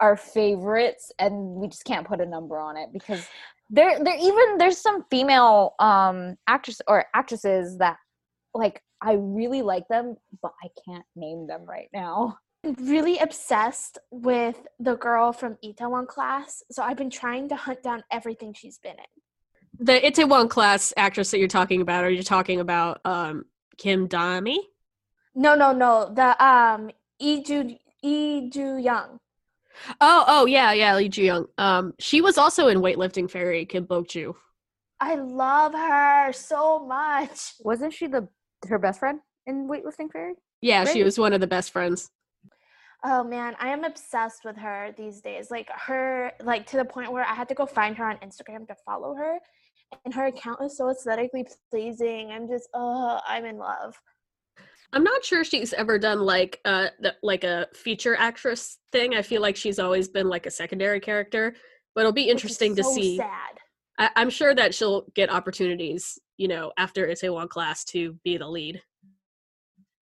[0.00, 3.26] our favorites and we just can't put a number on it because
[3.72, 7.96] there there even there's some female um actress or actresses that
[8.54, 12.38] like I really like them but I can't name them right now.
[12.64, 17.82] I'm really obsessed with the girl from Itaewon class, so I've been trying to hunt
[17.82, 19.84] down everything she's been in.
[19.84, 23.46] the Itaewon class actress that you're talking about, are you talking about um,
[23.78, 24.58] Kim Dami?
[25.34, 26.12] No, no, no.
[26.14, 27.42] The um Lee
[28.50, 29.18] Ju Young.
[30.00, 31.46] Oh, oh yeah, yeah, Lee Ju Young.
[31.58, 34.36] Um, she was also in Weightlifting Fairy, Kim Bok Ju.
[35.00, 37.54] I love her so much.
[37.60, 38.28] Wasn't she the
[38.68, 40.34] her best friend in Weightlifting Fairy?
[40.60, 42.10] Yeah, she was one of the best friends.
[43.04, 45.50] Oh man, I am obsessed with her these days.
[45.50, 48.68] Like her, like to the point where I had to go find her on Instagram
[48.68, 49.38] to follow her,
[50.04, 52.30] and her account is so aesthetically pleasing.
[52.30, 54.00] I'm just, oh, I'm in love.
[54.92, 59.14] I'm not sure she's ever done like uh the, like a feature actress thing.
[59.14, 61.54] I feel like she's always been like a secondary character,
[61.94, 63.16] but it'll be which is interesting to so see.
[63.16, 63.58] Sad.
[63.98, 68.48] I, I'm sure that she'll get opportunities, you know, after Itaewon class to be the
[68.48, 68.82] lead.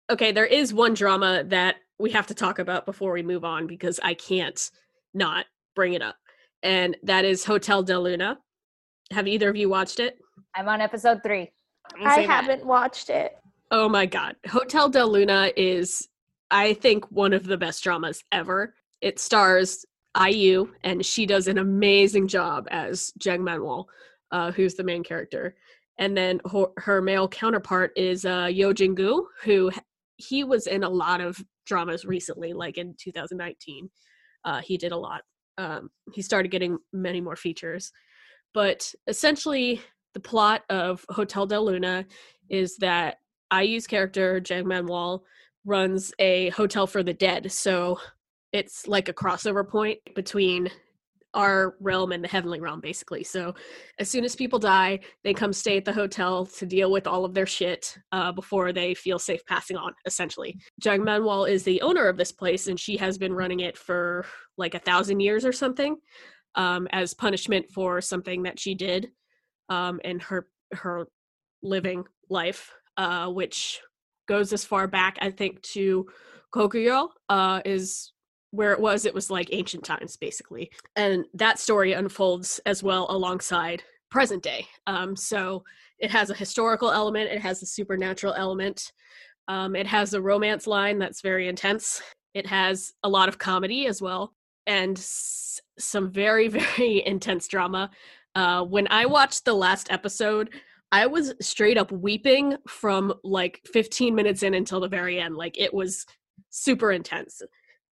[0.10, 3.68] Okay, there is one drama that we have to talk about before we move on
[3.68, 4.70] because I can't
[5.14, 6.18] not bring it up,
[6.62, 8.38] and that is Hotel Del Luna.
[9.12, 10.18] Have either of you watched it?
[10.56, 11.50] I'm on episode 3.
[12.04, 13.38] I haven't watched it.
[13.76, 14.36] Oh my god.
[14.48, 16.08] Hotel Del Luna is
[16.52, 18.76] I think one of the best dramas ever.
[19.02, 19.84] It stars
[20.16, 23.90] IU and she does an amazing job as Jang Man Wol,
[24.32, 25.56] uh, who's the main character.
[25.98, 29.72] And then her, her male counterpart is uh, Yeo Jin-goo, who
[30.18, 33.90] he was in a lot of dramas recently, like in 2019.
[34.46, 35.24] Uh, he did a lot.
[35.58, 37.92] Um, he started getting many more features.
[38.54, 39.82] But essentially,
[40.14, 42.06] the plot of Hotel Del Luna
[42.50, 43.18] is that
[43.62, 45.24] IU's character, Jang Man Wol,
[45.66, 47.52] runs a hotel for the dead.
[47.52, 48.00] So
[48.52, 50.70] it's like a crossover point between
[51.34, 53.24] our realm and the heavenly realm, basically.
[53.24, 53.56] So
[53.98, 57.26] as soon as people die, they come stay at the hotel to deal with all
[57.26, 60.60] of their shit uh, before they feel safe passing on, essentially.
[60.80, 63.78] Jang Man Wol is the owner of this place, and she has been running it
[63.78, 64.26] for
[64.58, 65.96] like a thousand years or something
[66.56, 69.10] um, as punishment for something that she did
[69.70, 71.08] um, in her her
[71.62, 73.82] living life, uh, which
[74.28, 76.08] goes as far back, I think, to
[76.54, 78.14] Goguryeo, uh, is
[78.52, 79.06] where it was.
[79.06, 80.72] It was like ancient times, basically.
[80.96, 84.68] And that story unfolds as well alongside present day.
[84.86, 85.64] Um, so
[85.98, 88.92] it has a historical element, it has a supernatural element,
[89.48, 92.02] um, it has a romance line that's very intense,
[92.36, 94.34] it has a lot of comedy as well,
[94.68, 97.90] and s- some very, very intense drama.
[98.36, 100.52] Uh, when I watched the last episode,
[100.94, 105.36] I was straight up weeping from like 15 minutes in until the very end.
[105.36, 106.06] Like it was
[106.52, 107.42] super intense.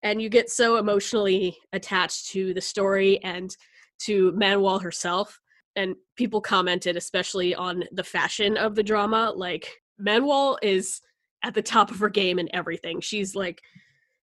[0.04, 3.56] And you get so emotionally attached to the story and
[4.02, 5.40] to Man Wol herself.
[5.74, 11.00] And people commented, especially on the fashion of the drama, like Man Wol is
[11.42, 13.00] at the top of her game and everything.
[13.00, 13.62] She's like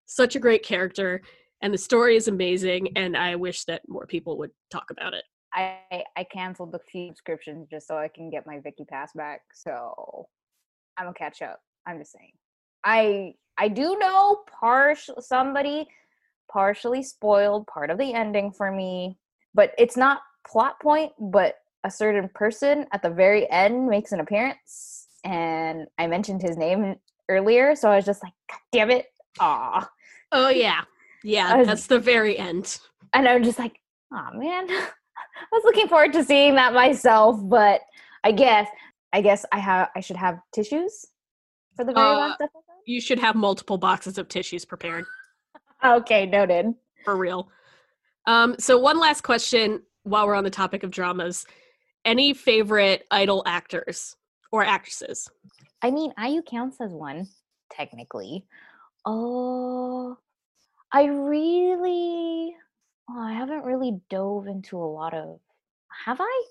[0.06, 1.22] such a great character,
[1.62, 2.96] and the story is amazing.
[2.96, 5.26] And I wish that more people would talk about it.
[5.54, 9.42] I I canceled the few subscriptions just so I can get my Viki Pass back.
[9.54, 10.28] So
[10.98, 11.60] I'm gonna catch up.
[11.88, 12.32] I'm just saying.
[12.84, 15.88] I I do know partial somebody
[16.52, 19.18] partially spoiled part of the ending for me,
[19.54, 24.20] but it's not plot point, but a certain person at the very end makes an
[24.20, 26.96] appearance and I mentioned his name
[27.30, 29.08] earlier, so I was just like, God damn it.
[29.40, 29.90] Aw.
[30.32, 30.82] Oh yeah.
[31.22, 32.80] Yeah, was- that's the very end.
[33.12, 33.82] And I'm just like,
[34.14, 34.68] oh man.
[35.42, 37.82] I was looking forward to seeing that myself, but
[38.24, 38.68] I guess
[39.14, 41.06] I guess I have I should have tissues
[41.76, 42.62] for the very Uh, last episode.
[42.86, 45.06] You should have multiple boxes of tissues prepared.
[45.82, 46.74] Okay, noted.
[47.06, 47.50] for real.
[48.28, 51.46] Um, so one last question while we're on the topic of dramas.
[52.04, 54.18] Any favorite idol actors
[54.52, 55.30] or actresses?
[55.82, 57.30] I mean, IU counts as one,
[57.72, 58.46] technically.
[59.06, 60.18] Oh,
[60.92, 62.56] I really,
[63.10, 65.40] oh, I haven't really dove into a lot of,
[66.06, 66.44] have I?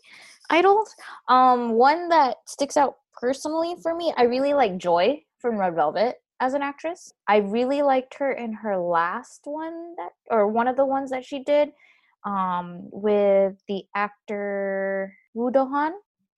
[0.51, 0.94] Idols?
[1.29, 6.16] Um, one that sticks out personally for me, I really like Joy from Red Velvet
[6.40, 7.12] as an actress.
[7.27, 11.25] I really liked her in her last one that, or one of the ones that
[11.25, 11.71] she did,
[12.25, 15.92] um, with the actor Woo Do-hwan.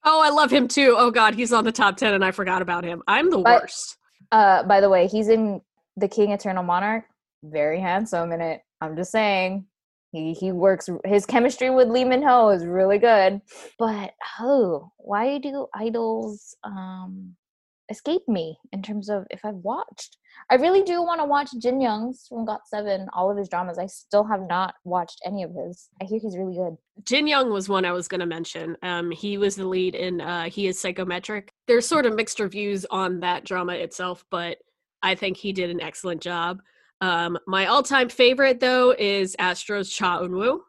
[0.04, 0.94] Oh, I love him too.
[0.98, 3.02] Oh god, he's on the top 10 and I forgot about him.
[3.06, 3.96] I'm the But- worst.
[4.32, 5.60] Uh, by the way, he's in
[5.96, 7.04] The King Eternal Monarch.
[7.42, 8.62] Very handsome in it.
[8.80, 9.66] I'm just saying.
[10.12, 13.40] He he works his chemistry with Lee Min Ho is really good.
[13.78, 17.36] But oh, why do idols um
[17.90, 20.16] escape me in terms of if I've watched?
[20.50, 23.78] I really do want to watch Jin Young's from Got Seven, all of his dramas.
[23.78, 25.88] I still have not watched any of his.
[26.00, 26.76] I hear he's really good.
[27.04, 28.76] Jin Young was one I was going to mention.
[28.82, 31.52] Um, he was the lead in uh, He is Psychometric.
[31.68, 34.58] There's sort of mixed reviews on that drama itself, but
[35.02, 36.60] I think he did an excellent job.
[37.00, 40.62] Um, my all-time favorite though is Astro's Cha Eun-woo.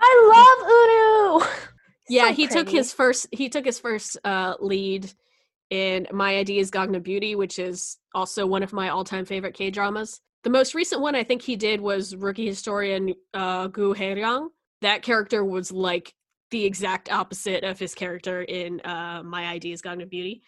[0.00, 1.48] I love Eun-woo.
[2.08, 5.10] Yeah, So he took his first he took his first uh, lead
[5.70, 10.20] in My ID is Gangnam Beauty, which is also one of my all-time favorite K-dramas.
[10.44, 14.48] The most recent one I think he did was Rookie Historian uh, Goo Hae-ryung.
[14.82, 16.12] That character was like
[16.50, 20.42] the exact opposite of his character in uh, My ID is Gangnam Beauty.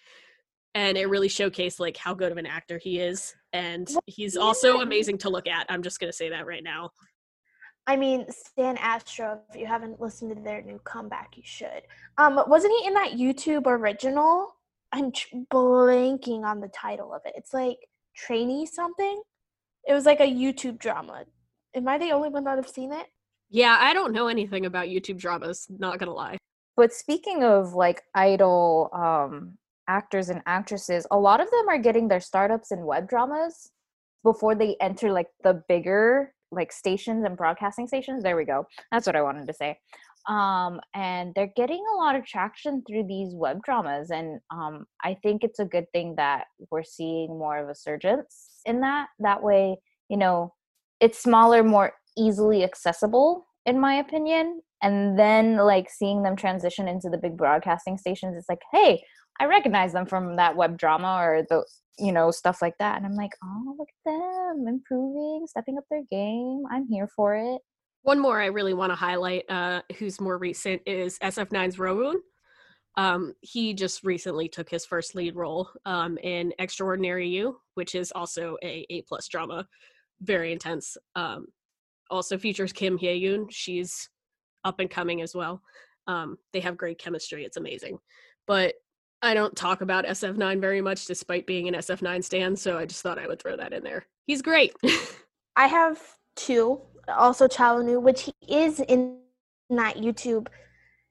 [0.75, 3.35] And it really showcased like how good of an actor he is.
[3.55, 5.65] And he's also amazing to look at.
[5.69, 6.91] I'm just gonna say that right now.
[7.87, 9.41] I mean, Stan Astro.
[9.49, 11.83] If you haven't listened to their new comeback, you should.
[12.19, 14.57] Um, wasn't he in that YouTube original?
[14.91, 17.35] I'm tr- blanking on the title of it.
[17.37, 17.79] It's like
[18.17, 19.23] trainee something.
[19.87, 21.25] It was like a YouTube drama.
[21.75, 23.07] Am I the only one that have seen it?
[23.51, 26.39] Yeah, I don't know anything about YouTube dramas, not gonna lie.
[26.77, 32.09] But speaking of like idol um actors and actresses, a lot of them are getting
[32.09, 33.71] their startups in web dramas
[34.23, 38.23] before they enter like the bigger like stations and broadcasting stations.
[38.23, 38.67] There we go.
[38.91, 39.79] That's what I wanted to say.
[40.29, 45.19] Um and they're getting a lot of traction through these web dramas and um I
[45.23, 49.09] think it's a good thing that we're seeing more of a surgence in that.
[49.19, 49.77] That way,
[50.09, 50.55] you know,
[51.01, 57.09] it's smaller, more easily accessible in my opinion and then like seeing them transition into
[57.09, 59.03] the big broadcasting stations it's like hey
[59.41, 61.65] i recognize them from that web drama or the
[61.99, 65.85] you know stuff like that and i'm like oh look at them improving stepping up
[65.91, 67.61] their game i'm here for it
[68.03, 72.17] One more I really want to highlight, uh, who's more recent, is SF9's Rowoon.
[72.97, 78.13] Um, he just recently took his first lead role um, in Extraordinary You, which is
[78.13, 79.67] also a A plus drama,
[80.21, 80.99] very intense.
[81.17, 81.47] Um,
[82.11, 83.47] also features Kim Hye Yoon.
[83.51, 84.11] She's
[84.65, 85.63] up and coming as well.
[86.07, 87.45] Um, they have great chemistry.
[87.45, 87.99] It's amazing.
[88.47, 88.75] But
[89.25, 92.55] I don't talk about SF9 very much, despite being an SF9 stan.
[92.57, 94.05] So I just thought I would throw that in there.
[94.27, 94.75] He's great.
[95.57, 95.99] I have
[96.37, 96.81] two.
[97.09, 99.19] Also, Cha Eun-woo, which he is in
[99.71, 100.49] that YouTube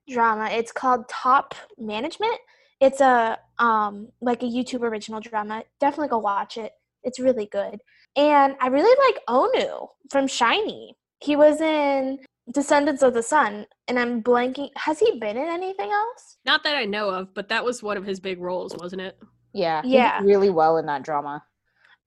[0.08, 0.50] drama.
[0.52, 2.38] It's called Top Management.
[2.80, 5.64] It's a um like a YouTube original drama.
[5.80, 6.74] Definitely go watch it.
[7.04, 7.80] It's really good.
[8.16, 10.92] And I really like Onew from SHINee.
[11.20, 12.20] He was in
[12.52, 14.70] Descendants of the Sun, and I'm blanking.
[14.76, 16.38] Has he been in anything else?
[16.46, 19.18] Not that I know of, but that was one of his big roles, wasn't it?
[19.56, 20.20] yeah he did Yeah.
[20.24, 21.44] really well in that drama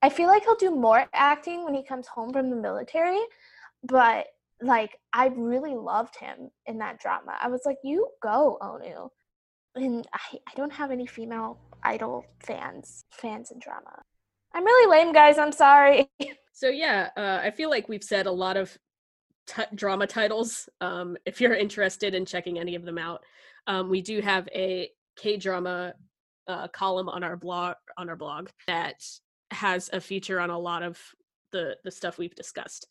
[0.03, 3.21] I feel like he'll do more acting when he comes home from the military,
[3.83, 4.27] but
[4.61, 7.37] like I really loved him in that drama.
[7.41, 9.09] I was like, "You go, Onew."
[9.75, 14.03] And I, I don't have any female idol fans fans in drama.
[14.55, 15.39] I'm really lame, guys.
[15.39, 16.09] I'm sorry.
[16.53, 18.79] So yeah, uh, I feel like we've said a lot of
[19.47, 20.69] t- drama titles.
[20.81, 23.25] Um, if you're interested in checking any of them out,
[23.67, 25.95] um, we do have a K drama
[26.49, 29.03] uh, column on our blog on our blog that
[29.51, 31.01] has a feature on a lot of
[31.53, 32.87] the the stuff we've discussed.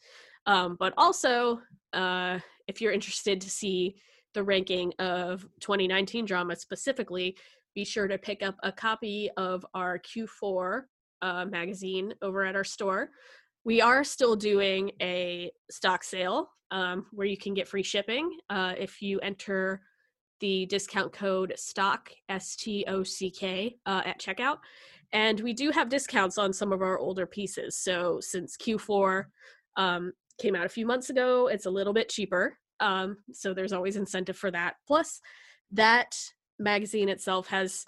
[0.48, 1.60] Um, but also,
[1.94, 3.96] uh, if you're interested to see
[4.34, 7.36] the ranking of 2019 drama specifically,
[7.74, 10.84] be sure to pick up a copy of our Q4
[11.22, 13.10] uh, magazine over at our store.
[13.66, 18.76] We are still doing a stock sale um, where you can get free shipping uh,
[18.78, 19.82] if you enter
[20.40, 24.58] the discount code stock s-t-o-c-k uh, at checkout.
[25.12, 27.78] And we do have discounts on some of our older pieces.
[27.78, 29.26] So since q4
[29.78, 33.74] um, came out a few months ago it's a little bit cheaper um, so there's
[33.74, 34.76] always incentive for that.
[34.88, 35.22] Plus
[35.72, 36.18] that
[36.60, 37.86] magazine itself has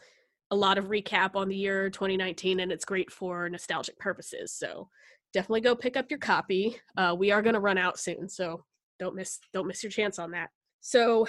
[0.49, 4.53] a lot of recap on the year 2019 and it's great for nostalgic purposes.
[4.53, 4.89] So
[5.37, 6.75] definitely go pick up your copy.
[6.97, 8.63] Uh, we are going to run out soon so
[8.97, 10.49] don't miss don't miss your chance on that.
[10.81, 11.27] So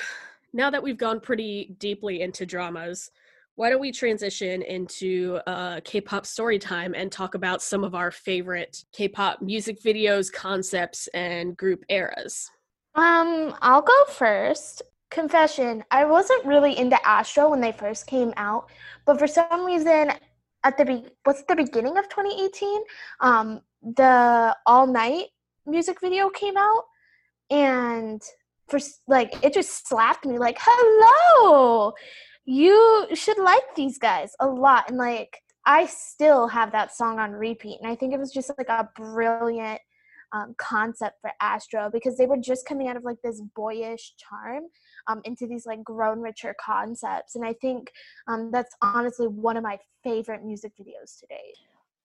[0.54, 3.10] now that we've gone pretty deeply into dramas
[3.56, 8.12] why don't we transition into uh, k-pop story time and talk about some of our
[8.12, 12.48] favorite k-pop music videos concepts and group eras?
[12.94, 14.82] Um, I'll go first.
[15.10, 18.70] Confession, I wasn't really into Astro when they first came out,
[19.04, 20.12] but for some reason
[20.64, 22.82] at the be- it the beginning of 2018,
[23.20, 25.26] um, the All Night
[25.66, 26.84] music video came out
[27.50, 28.22] and
[28.68, 31.92] for like it just slapped me like, "Hello.
[32.44, 37.32] You should like these guys a lot." And like I still have that song on
[37.32, 39.80] repeat and I think it was just like a brilliant
[40.32, 44.64] um, concept for Astro because they were just coming out of like this boyish charm
[45.08, 47.90] um, into these like grown richer concepts, and I think
[48.26, 51.56] um, that's honestly one of my favorite music videos to date.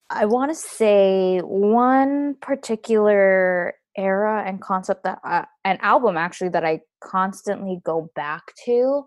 [0.10, 6.66] I want to say one particular era and concept that I, an album actually that
[6.66, 9.06] I constantly go back to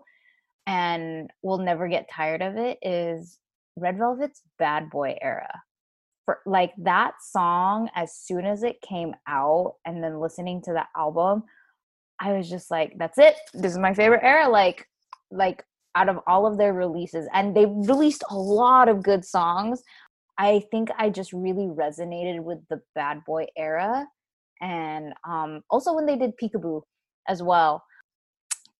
[0.65, 3.39] and will never get tired of it is
[3.77, 5.61] Red Velvet's Bad Boy era.
[6.27, 10.89] For like that song as soon as it came out and then listening to that
[10.95, 11.43] album
[12.19, 14.85] I was just like that's it this is my favorite era like
[15.31, 15.63] like
[15.95, 19.81] out of all of their releases and they released a lot of good songs
[20.37, 24.05] I think I just really resonated with the bad boy era
[24.61, 26.81] and um, also when they did Peekaboo
[27.27, 27.83] as well.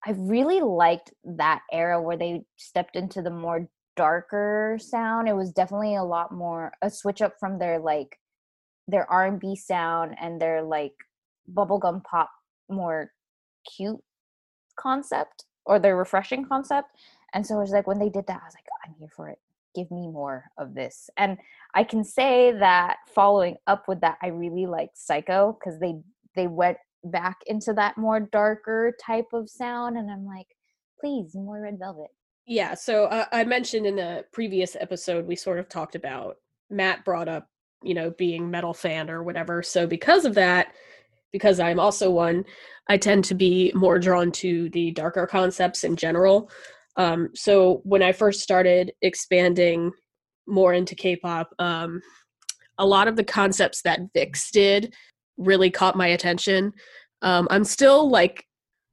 [0.06, 3.68] I really liked that era where they stepped into the more
[3.98, 5.28] darker sound.
[5.28, 8.18] It was definitely a lot more a switch up from their like
[8.88, 10.94] their R&B sound and their like
[11.54, 12.30] bubblegum pop
[12.70, 13.12] more
[13.76, 14.00] cute
[14.80, 16.92] concept or their refreshing concept.
[17.34, 19.28] And so it was like when they did that I was like I'm here for
[19.28, 19.40] it
[19.78, 21.38] give me more of this and
[21.76, 25.94] i can say that following up with that i really like psycho because they
[26.36, 30.48] they went back into that more darker type of sound and i'm like
[31.00, 32.10] please more red velvet
[32.48, 36.38] Yeah, so uh, I mentioned in the previous episode we sort of talked about
[36.70, 37.48] Matt brought up,
[37.84, 39.62] you know, being metal fan or whatever.
[39.62, 40.68] So because of that,
[41.34, 42.46] because I'm also one,
[42.88, 46.50] I tend to be more drawn to the darker concepts in general.
[46.96, 49.92] Um, so when I first started expanding
[50.48, 52.02] more into K-pop, um,
[52.78, 54.96] a lot of the concepts that VIXX did
[55.38, 56.72] really caught my attention.
[57.22, 58.46] Um, I'm still like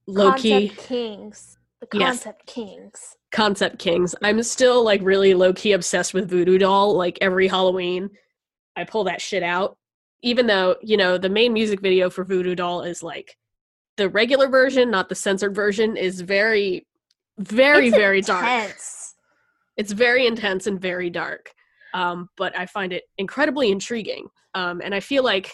[0.07, 1.57] low key Kings,
[1.91, 2.25] the Yes.
[2.25, 3.17] Concept Kings.
[3.33, 4.15] concept kings.
[4.23, 6.97] I'm still like really low key obsessed with Voodoo Doll.
[6.97, 8.11] Like every Halloween,
[8.77, 9.77] I pull that shit out.
[10.23, 13.37] Even though, you know, the main music video for Voodoo Doll is like
[13.97, 16.87] the regular version, not the censored version, is very,
[17.39, 18.75] very, It's very dark.
[19.77, 21.51] It's very intense and very dark.
[21.93, 24.29] Um, but I find it incredibly intriguing.
[24.55, 25.53] Um, and I feel like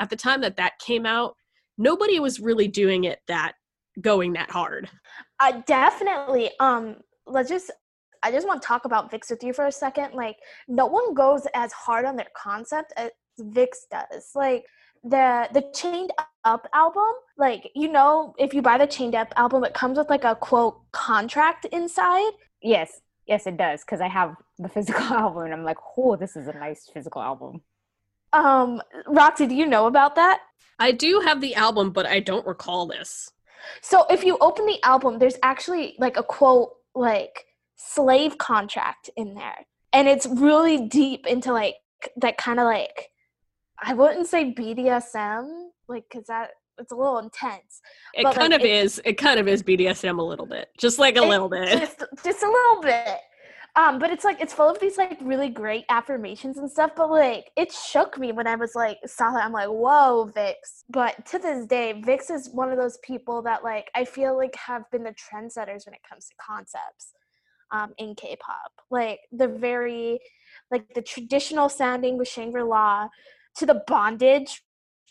[0.00, 1.34] at the time that that came out,
[1.78, 3.52] nobody was really doing it that
[4.00, 4.88] going that hard.
[5.40, 6.50] Uh, definitely.
[6.60, 6.96] Um,
[7.26, 7.70] let's just.
[8.22, 10.12] I just want to talk about VIXX with you for a second.
[10.12, 10.36] Like,
[10.66, 14.30] no one goes as hard on their concept as VIXX does.
[14.34, 14.64] Like
[15.04, 16.12] the the Chained
[16.44, 17.04] Up album.
[17.36, 20.34] Like, you know, if you buy the Chained Up album, it comes with like a
[20.34, 22.32] quote contract inside.
[22.62, 26.34] yes yes it does because i have the physical album and i'm like oh this
[26.34, 27.60] is a nice physical album
[28.32, 30.40] Um, Roxy, do you know about that?
[30.78, 33.30] I do have the album, but I don't recall this.
[33.82, 37.44] So if you open the album, there's actually like a quote like
[37.76, 39.66] slave contract in there.
[39.92, 41.76] And it's really deep into like
[42.16, 43.08] that kind of like
[43.82, 47.80] I wouldn't say BDSM, like cuz that it's a little intense.
[48.14, 49.00] It kind like, of it- is.
[49.04, 51.78] It kind of is BDSM a little bit, just like a It- little bit.
[51.78, 53.18] Just just a little bit.
[53.78, 56.90] Um, but it's like it's full of these like really great affirmations and stuff.
[56.96, 59.44] But like it shook me when I was like saw that.
[59.44, 60.54] I'm like, whoa, VIXX.
[60.90, 64.56] But to this day, VIXX is one of those people that like I feel like
[64.56, 67.12] have been the trendsetters when it comes to concepts
[67.70, 68.72] um, in K-pop.
[68.90, 70.18] Like the very
[70.72, 73.08] like the traditional sounding with Shangri-La
[73.58, 74.62] to the bondage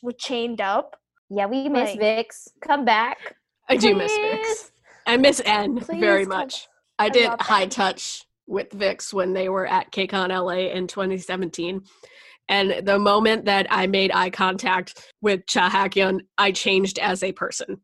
[0.01, 0.97] with Chained Up.
[1.29, 3.17] yeah we miss Like- VIXX come back
[3.69, 4.71] I do miss VIXX.
[5.05, 6.67] I miss N very Please come- much.
[6.99, 7.69] I I did love high N.
[7.69, 11.81] touch with VIXX when they were at KCON LA in 2017.
[12.49, 17.33] And the moment that I made eye contact with Cha Hakyeon, I changed as a
[17.33, 17.81] person.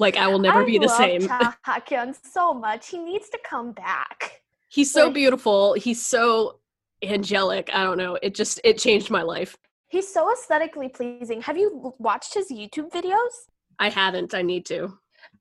[0.00, 1.26] Like I will never I be the love same.
[1.28, 2.88] Cha Hak-yeon so much.
[2.88, 4.42] He needs to come back.
[4.68, 5.74] He's so Like- beautiful.
[5.74, 6.58] He's so
[7.02, 7.70] angelic.
[7.72, 8.18] I don't know.
[8.22, 9.56] It just it changed my life.
[9.88, 11.40] He's so aesthetically pleasing.
[11.42, 13.34] Have you watched his YouTube videos?
[13.78, 14.34] I haven't.
[14.34, 14.92] I need to.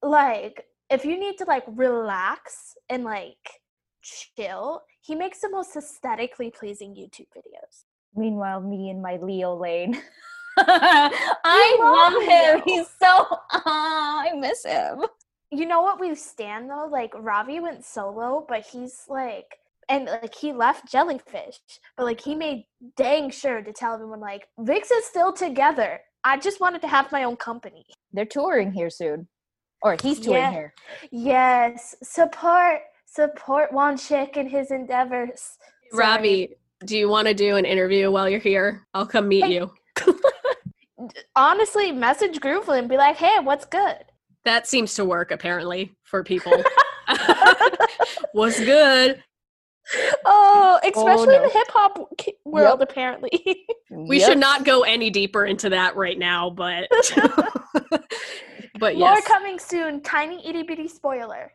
[0.01, 3.37] Like, if you need to like relax and like
[4.01, 7.83] chill, he makes the most aesthetically pleasing YouTube videos.
[8.15, 10.01] Meanwhile, me in my Leo lane.
[10.57, 12.55] I love love him.
[12.55, 12.63] Leo.
[12.65, 13.25] He's so.
[13.51, 15.01] ah, I miss him.
[15.51, 16.87] You know what we stand though?
[16.91, 19.57] Like Ravi went solo, but he's like
[19.89, 21.59] and like he left Jellyfish,
[21.97, 25.99] but like he made dang sure to tell everyone like VIXX is still together.
[26.23, 27.85] I just wanted to have my own company.
[28.13, 29.27] They're touring here soon,
[29.81, 30.51] or he's touring Yeah.
[30.51, 30.73] here.
[31.11, 32.81] Yes, support
[33.11, 35.57] support Wan Chick and his endeavors.
[35.91, 36.03] Sorry.
[36.03, 36.55] Ravi,
[36.85, 38.85] do you want to do an interview while you're here?
[38.93, 39.53] I'll come meet Hey.
[39.55, 39.71] you.
[41.35, 43.97] honestly, message Groovely and be like, "Hey, what's good?"
[44.45, 46.53] That seems to work apparently for people.
[48.33, 49.23] What's good?
[50.23, 51.47] Oh, oh, especially in no.
[51.47, 53.65] the hip hop ki- world, apparently.
[53.89, 54.29] We Yep.
[54.29, 56.87] should not go any deeper into that right now, but
[58.79, 59.27] but More yes.
[59.27, 60.01] coming soon.
[60.01, 61.51] Tiny itty bitty spoiler.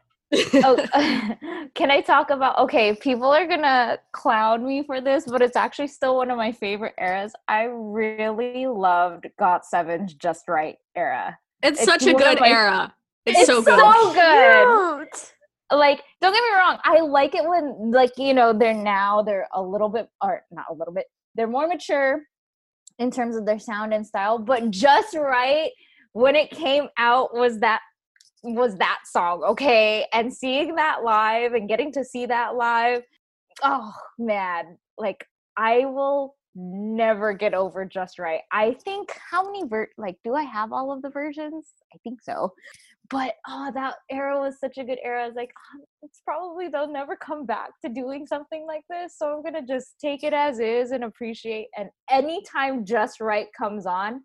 [0.55, 2.59] Oh, can I talk about?
[2.59, 6.53] Okay, people are gonna clown me for this, but it's actually still one of my
[6.53, 7.33] favorite eras.
[7.49, 11.39] I really loved Got Seven's Just Right era.
[11.63, 12.95] it's, it's such a good my- era.
[13.27, 13.79] It's, It's so good.
[13.79, 15.09] so good.
[15.13, 15.33] Cute.
[15.73, 19.49] Like, don't get me wrong, I like it when, like, you know, they're now they're
[19.55, 22.23] a little bit, or not a little bit, they're more mature
[22.99, 24.39] in terms of their sound and style.
[24.39, 25.71] But Just Right
[26.13, 27.81] when it came out was that
[28.45, 30.07] was that song okay?
[30.13, 33.03] And seeing that live and getting to see that live
[33.63, 35.25] oh man like
[35.57, 38.43] i will never get over just right.
[38.53, 41.73] I think how many ver- like do i have all of the versions?
[41.93, 42.53] I think so.
[43.11, 45.25] But oh that era was such a good era.
[45.25, 49.17] I was like "Oh, it's probably they'll never come back to doing something like this
[49.19, 53.87] so i'm gonna just take it as is and appreciate and anytime just right comes
[53.87, 54.23] on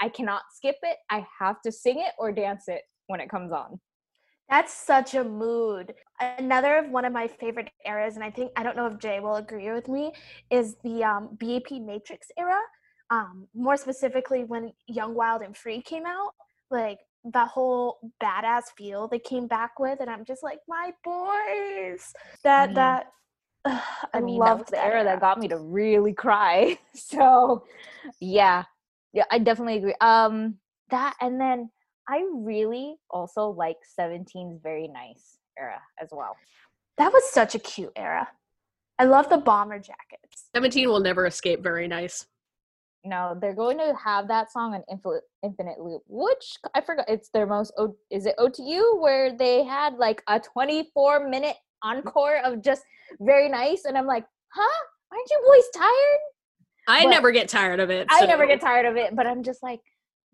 [0.00, 0.96] i cannot skip it.
[1.10, 3.78] I have to sing it or dance it when it comes on
[4.48, 5.94] That's such a mood.
[6.20, 9.20] Another of one of my favorite eras, and I think I don't know if Jay
[9.20, 10.12] will agree with me,
[10.50, 12.60] is the um, BAP Matrix era.
[13.10, 16.32] Um, more specifically, when Young, Wild, and Free came out,
[16.70, 22.12] like the whole badass feel they came back with, and I'm just like, my boys.
[22.44, 23.06] That mean- that.
[23.66, 23.80] I,
[24.12, 26.78] I mean, that loved was the era that got me to really cry.
[26.94, 27.64] So,
[28.20, 28.64] yeah,
[29.14, 29.94] yeah, I definitely agree.
[30.02, 30.56] Um,
[30.90, 31.70] that and then
[32.08, 36.36] I really also like 17's very nice era as well.
[36.98, 38.28] That was such a cute era.
[38.98, 40.48] I love the bomber jackets.
[40.54, 42.26] 17 will never escape very nice.
[43.04, 47.04] No, they're going to have that song on Infinite, Infinite Loop, which I forgot.
[47.08, 47.72] It's their most.
[47.76, 52.82] O- is it OTU where they had like a 24 minute encore of just
[53.20, 54.24] very nice, and I'm like,
[54.54, 54.84] huh?
[55.12, 56.20] Aren't you boys tired?
[56.88, 58.06] I But never get tired of it.
[58.10, 59.80] I never get tired of it, but I'm just like,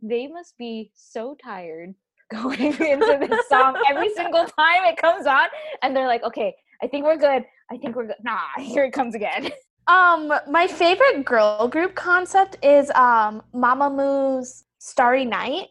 [0.03, 1.95] they must be so tired
[2.31, 5.49] going into this song every single time it comes on,
[5.83, 7.45] and they're like, okay, I think we're good.
[7.73, 8.17] I think we're good.
[8.23, 9.51] Nah, here it comes again.
[9.89, 14.47] Um, my favorite girl group concept is um Mamamoo
[14.79, 15.69] Starry Night.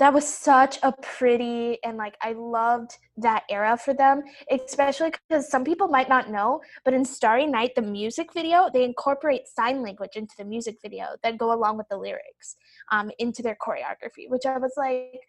[0.00, 5.50] That was such a pretty and like I loved that era for them, especially because
[5.50, 9.82] some people might not know, but in Starry Night, the music video, they incorporate sign
[9.82, 12.56] language into the music video that go along with the lyrics,
[12.90, 15.20] um, into their choreography, which I was like,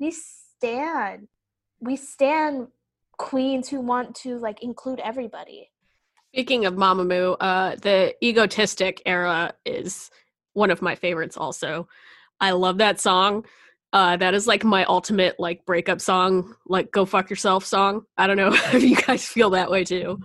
[0.00, 1.28] we stand,
[1.78, 2.66] we stand
[3.18, 5.70] queens who want to like include everybody.
[6.34, 10.10] Speaking of Mamamoo, uh, the egotistic era is
[10.54, 11.86] one of my favorites also.
[12.40, 13.46] I love that song.
[13.96, 18.04] Uh, that is like my ultimate like breakup song, like go fuck yourself song.
[18.18, 20.20] I don't know if you guys feel that way too.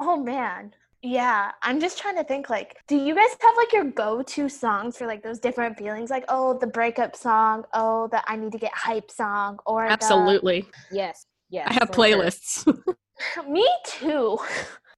[0.00, 0.72] Oh man.
[1.00, 4.96] Yeah, I'm just trying to think like do you guys have like your go-to songs
[4.98, 8.58] for like those different feelings like oh the breakup song, oh the I need to
[8.58, 10.66] get hype song or the- Absolutely.
[10.90, 11.68] Yes, yes.
[11.70, 12.66] I have playlists.
[13.48, 14.38] Me too.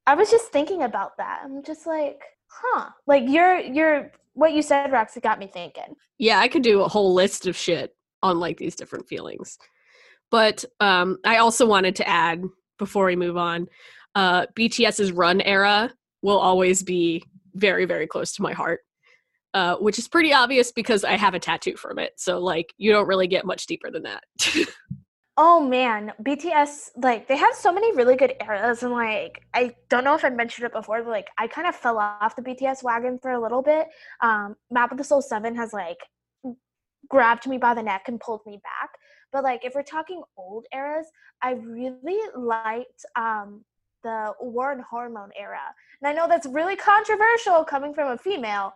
[0.06, 1.42] I was just thinking about that.
[1.44, 2.88] I'm just like, huh.
[3.06, 5.96] Like you're you're what you said Roxy got me thinking.
[6.16, 7.92] yeah, I could do a whole list of shit
[8.22, 9.58] on like these different feelings.
[10.30, 12.42] But um, I also wanted to add
[12.78, 13.68] before we move on,
[14.14, 15.92] uh, BTS's Run era
[16.22, 17.22] will always be
[17.54, 18.80] very, very close to my heart,
[19.54, 22.12] uh, which is pretty obvious because I have a tattoo from it.
[22.16, 24.24] So like, you don't really get much deeper than that.
[25.38, 30.02] Oh man, BTS like they have so many really good eras and like I don't
[30.02, 32.82] know if I mentioned it before, but like I kind of fell off the BTS
[32.82, 33.86] wagon for a little bit.
[34.22, 35.98] Um Map of the Soul 7 has like
[37.08, 38.90] grabbed me by the neck and pulled me back.
[39.32, 41.06] But like if we're talking old eras,
[41.42, 43.64] I really liked um
[44.02, 45.74] the War of Hormone era.
[46.00, 48.74] And I know that's really controversial coming from a female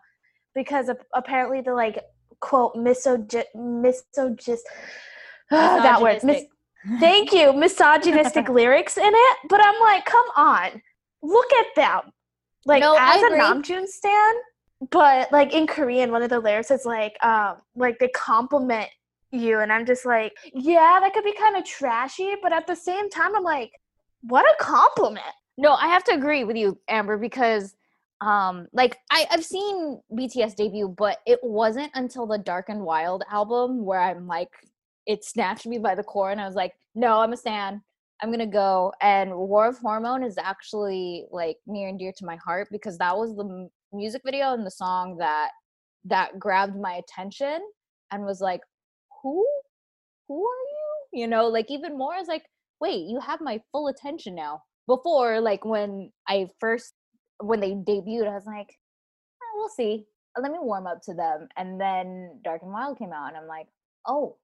[0.54, 2.02] because apparently the like
[2.40, 4.60] quote misog misogist
[5.50, 6.46] that word mis-
[6.98, 10.82] thank you misogynistic lyrics in it but i'm like come on
[11.22, 12.12] look at them
[12.64, 14.34] like no, as a namjoon stan
[14.90, 18.88] but like in korean one of the lyrics is like um like they compliment
[19.30, 22.74] you and i'm just like yeah that could be kind of trashy but at the
[22.74, 23.72] same time i'm like
[24.22, 25.24] what a compliment.
[25.56, 27.74] No i have to agree with you amber because
[28.20, 33.24] um like I, i've seen bts debut but it wasn't until the dark and wild
[33.30, 34.50] album where i'm like
[35.06, 37.82] it snatched me by the core and i was like no i'm a stan.
[38.22, 38.92] I'm gonna go.
[39.00, 43.16] And war of hormone is actually like near and dear to my heart because that
[43.16, 45.50] was the music video and the song that
[46.04, 47.60] that grabbed my attention
[48.10, 48.60] and was like
[49.22, 49.46] who
[50.28, 50.64] who are
[51.12, 52.44] you you know like even more is like
[52.80, 56.94] wait you have my full attention now before like when i first
[57.40, 58.68] when they debuted, I was like,
[59.42, 60.04] oh, we'll see.
[60.40, 61.48] Let me warm up to them.
[61.56, 63.66] And then Dark and Wild came out, and I'm like,
[64.06, 64.36] oh,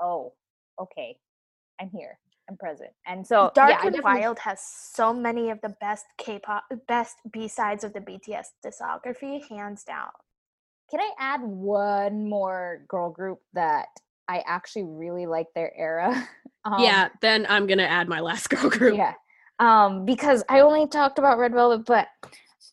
[0.00, 0.32] oh,
[0.80, 1.16] okay,
[1.80, 2.18] I'm here.
[2.50, 2.90] I'm present.
[3.06, 7.84] And so Dark yeah, and Wild has so many of the best K-pop, best B-sides
[7.84, 10.08] of the BTS discography, hands down.
[10.90, 13.86] Can I add one more girl group that
[14.28, 16.28] I actually really like their era?
[16.64, 18.96] um, yeah, then I'm gonna add my last girl group.
[18.96, 19.14] Yeah,
[19.60, 22.08] um, because I only talked about Red Velvet, but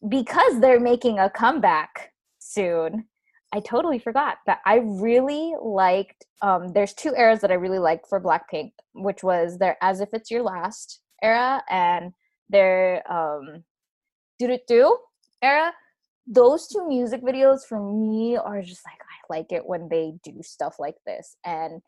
[0.09, 3.05] because they're making a comeback soon,
[3.53, 6.25] I totally forgot that I really liked.
[6.41, 10.09] Um, there's two eras that I really liked for Blackpink, which was their "As If
[10.13, 12.13] It's Your Last" era and
[12.49, 13.63] their um,
[14.39, 14.97] "Do Do Do"
[15.41, 15.73] era.
[16.27, 20.41] Those two music videos for me are just like I like it when they do
[20.43, 21.81] stuff like this, and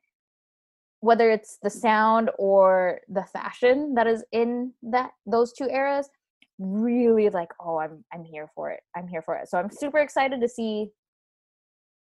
[1.01, 6.09] whether it's the sound or the fashion that is in that those two eras
[6.57, 9.99] really like oh i'm i'm here for it i'm here for it so i'm super
[9.99, 10.89] excited to see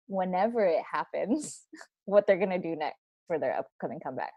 [0.08, 1.66] whenever it happens
[2.06, 4.34] what they're going to do next for their upcoming comeback.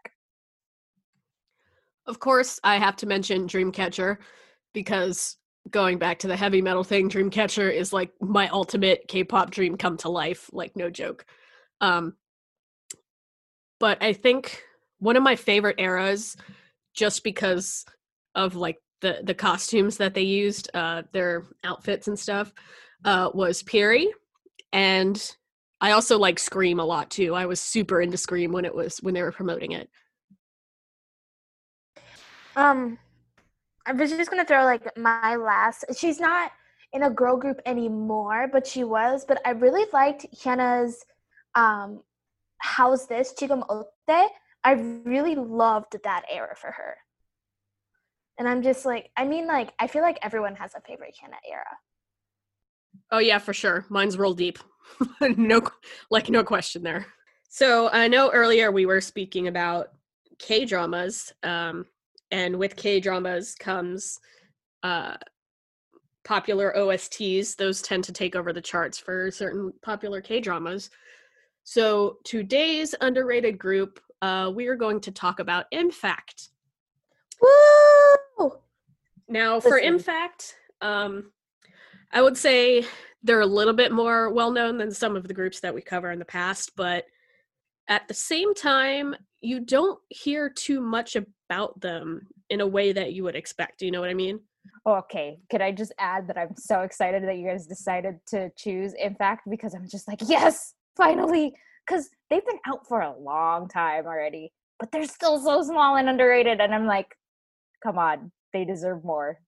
[2.07, 4.17] Of course i have to mention dreamcatcher
[4.73, 5.37] because
[5.69, 9.97] going back to the heavy metal thing dreamcatcher is like my ultimate k-pop dream come
[9.97, 11.25] to life like no joke.
[11.79, 12.15] Um
[13.79, 14.63] but I think
[14.99, 16.37] one of my favorite eras,
[16.93, 17.83] just because
[18.35, 22.53] of like the the costumes that they used, uh, their outfits and stuff,
[23.03, 24.13] uh, was PIRI,
[24.71, 25.35] and
[25.81, 27.33] I also like Scream a lot too.
[27.33, 29.89] I was super into Scream when it was when they were promoting it.
[32.55, 32.99] Um,
[33.85, 35.85] I was just gonna throw like my last.
[35.97, 36.51] She's not
[36.93, 39.25] in a girl group anymore, but she was.
[39.25, 41.03] But I really liked Hannah's
[41.55, 42.03] um,
[42.59, 43.87] "How's This" Chigum Ote.
[44.63, 46.97] I really loved that era for her.
[48.37, 51.35] And I'm just like, I mean, like, I feel like everyone has a favorite Hannah
[51.49, 51.77] era.
[53.11, 53.85] Oh yeah, for sure.
[53.89, 54.59] Mine's roll deep.
[55.37, 55.61] no,
[56.09, 57.05] like no question there.
[57.49, 59.89] So I know earlier we were speaking about
[60.39, 61.85] K dramas, um,
[62.31, 64.19] and with K dramas comes
[64.83, 65.15] uh,
[66.23, 67.55] popular OSTs.
[67.55, 70.89] Those tend to take over the charts for certain popular K dramas.
[71.63, 76.49] So today's underrated group, uh, we are going to talk about IMFACT.
[77.41, 78.51] Woo!
[79.27, 81.31] Now, for IMFACT, um,
[82.13, 82.85] I would say
[83.23, 86.11] they're a little bit more well known than some of the groups that we cover
[86.11, 87.05] in the past, but
[87.87, 93.13] at the same time, you don't hear too much about them in a way that
[93.13, 93.79] you would expect.
[93.79, 94.39] Do you know what I mean?
[94.87, 98.93] Okay, could I just add that I'm so excited that you guys decided to choose
[99.03, 101.53] IMFACT, because I'm just like, yes, finally
[101.85, 106.09] because they've been out for a long time already but they're still so small and
[106.09, 107.15] underrated and i'm like
[107.83, 109.39] come on they deserve more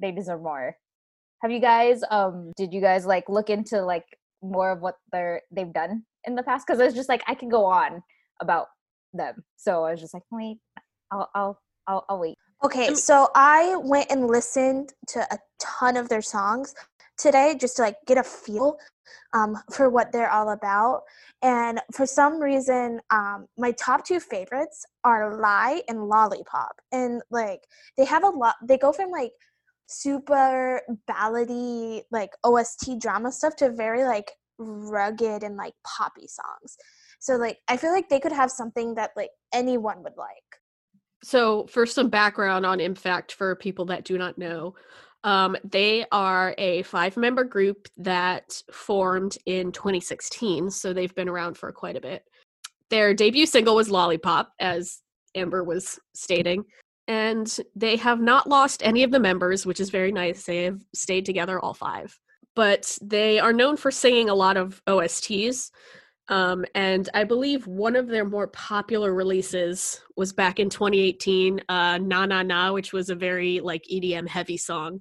[0.00, 0.76] they deserve more
[1.42, 4.04] have you guys um did you guys like look into like
[4.42, 7.34] more of what they're they've done in the past because i was just like i
[7.34, 8.02] can go on
[8.40, 8.66] about
[9.12, 10.58] them so i was just like wait
[11.10, 16.08] i'll i'll i'll, I'll wait okay so i went and listened to a ton of
[16.08, 16.74] their songs
[17.20, 18.76] today just to like get a feel
[19.32, 21.02] um, for what they're all about.
[21.42, 26.72] And for some reason, um, my top two favorites are Lie and Lollipop.
[26.92, 27.60] And like
[27.96, 29.32] they have a lot, they go from like
[29.90, 36.76] super ballady, like OST drama stuff to very like rugged and like poppy songs.
[37.18, 40.60] So like I feel like they could have something that like anyone would like.
[41.22, 44.74] So, for some background on IMFACT for people that do not know,
[45.22, 50.70] um, they are a five member group that formed in 2016.
[50.70, 52.24] So, they've been around for quite a bit.
[52.88, 55.00] Their debut single was Lollipop, as
[55.34, 56.64] Amber was stating.
[57.08, 60.44] And they have not lost any of the members, which is very nice.
[60.44, 62.18] They have stayed together, all five.
[62.54, 65.70] But they are known for singing a lot of OSTs.
[66.28, 71.98] Um, and I believe one of their more popular releases was back in 2018, uh,
[71.98, 75.00] Na Na Na, which was a very like EDM heavy song.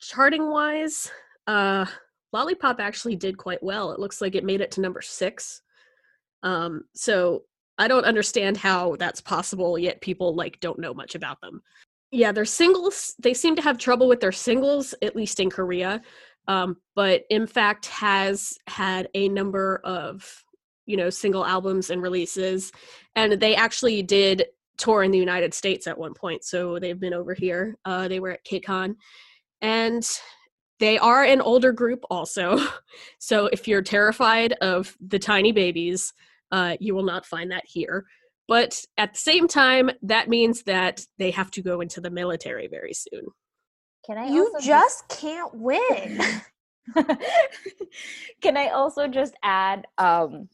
[0.00, 1.10] Charting wise,
[1.46, 1.86] uh,
[2.32, 3.92] Lollipop actually did quite well.
[3.92, 5.62] It looks like it made it to number six.
[6.42, 7.44] Um, so
[7.80, 11.62] I don't understand how that's possible, yet people like don't know much about them.
[12.12, 16.02] Yeah, their singles, they seem to have trouble with their singles, at least in Korea.
[16.46, 20.44] Um, but fact, has had a number of
[20.84, 22.70] you know single albums and releases,
[23.16, 24.44] and they actually did
[24.76, 26.44] tour in the United States at one point.
[26.44, 27.78] So they've been over here.
[27.86, 28.96] Uh, they were at KCON,
[29.62, 30.06] and
[30.80, 32.58] they are an older group also.
[33.18, 36.12] so if you're terrified of the tiny babies,
[36.52, 38.06] uh, you will not find that here.
[38.48, 42.66] But at the same time, that means that they have to go into the military
[42.66, 43.26] very soon.
[44.04, 44.26] Can I?
[44.26, 46.20] You just can't win.
[48.42, 49.86] Can I also just add?
[49.98, 50.48] Um,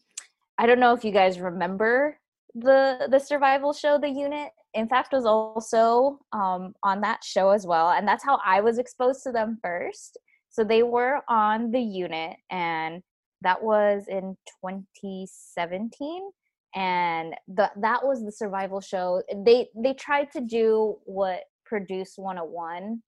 [0.59, 2.19] I don't know if you guys remember
[2.55, 4.51] the the survival show, The Unit.
[4.77, 9.23] IMFACT, was also um, on that show as well, and that's how I was exposed
[9.23, 10.19] to them first.
[10.51, 13.03] So they were on The Unit, and
[13.43, 16.31] that was in 2017
[16.75, 23.03] and the, that was the survival show they they tried to do what produce 101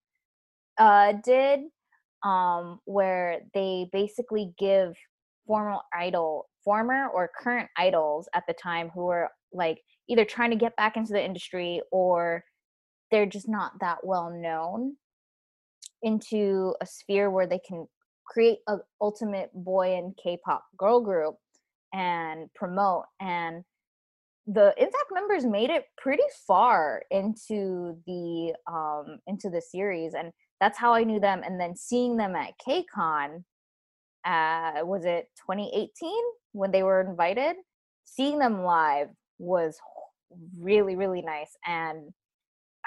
[0.79, 1.61] uh, did,
[2.23, 4.97] um, where they basically give
[5.47, 10.57] former idol, former or current idols at the time who are like either trying to
[10.57, 12.45] get back into the industry or
[13.11, 14.97] they're just not that well known
[16.03, 17.87] into a sphere where they can
[18.29, 21.37] create an ultimate boy and K-pop girl group
[21.93, 23.65] and promote and
[24.47, 30.79] the IMFACT members made it pretty far into the um into the series and that's
[30.79, 31.43] how I knew them.
[31.45, 33.45] And then seeing them at KCON,
[34.25, 36.11] uh, was it 2018
[36.53, 37.57] when they were invited?
[38.05, 39.09] Seeing them live
[39.39, 39.79] was
[40.59, 41.57] really, really nice.
[41.67, 42.13] And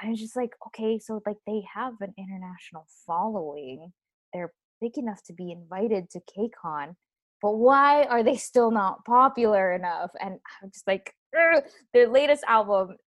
[0.02, 3.94] I was just like, okay, so like they have an international following.
[4.34, 6.96] They're big enough to be invited to KCON,
[7.42, 10.12] but why are they still not popular enough?
[10.20, 12.98] And I'm just like, their latest album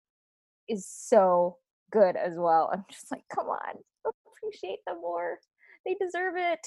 [0.69, 1.59] is so
[1.93, 2.71] good as well.
[2.73, 5.39] I'm just like, come on, appreciate them more.
[5.85, 6.67] They deserve it.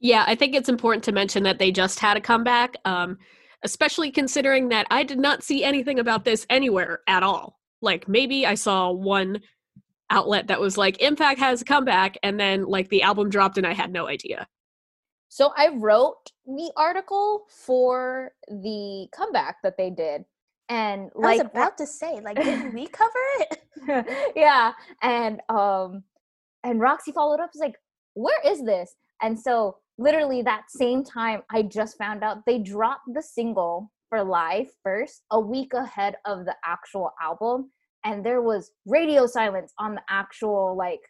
[0.00, 3.18] Yeah, I think it's important to mention that they just had a comeback, um,
[3.62, 7.58] especially considering that I did not see anything about this anywhere at all.
[7.80, 9.40] Like maybe I saw one
[10.10, 13.66] outlet that was like IMFACT has a comeback, and then like the album dropped, and
[13.66, 14.46] I had no idea.
[15.28, 20.24] So I wrote the article for the comeback that they did,
[20.68, 24.32] and like I was about to say, like, didn't we cover it?
[24.36, 26.04] yeah, and um,
[26.62, 27.76] and Roxy followed up, was like,
[28.14, 28.94] where is this?
[29.22, 34.22] And so literally that same time, I just found out they dropped the single for
[34.22, 37.70] live first a week ahead of the actual album.
[38.04, 41.00] And there was radio silence on the actual like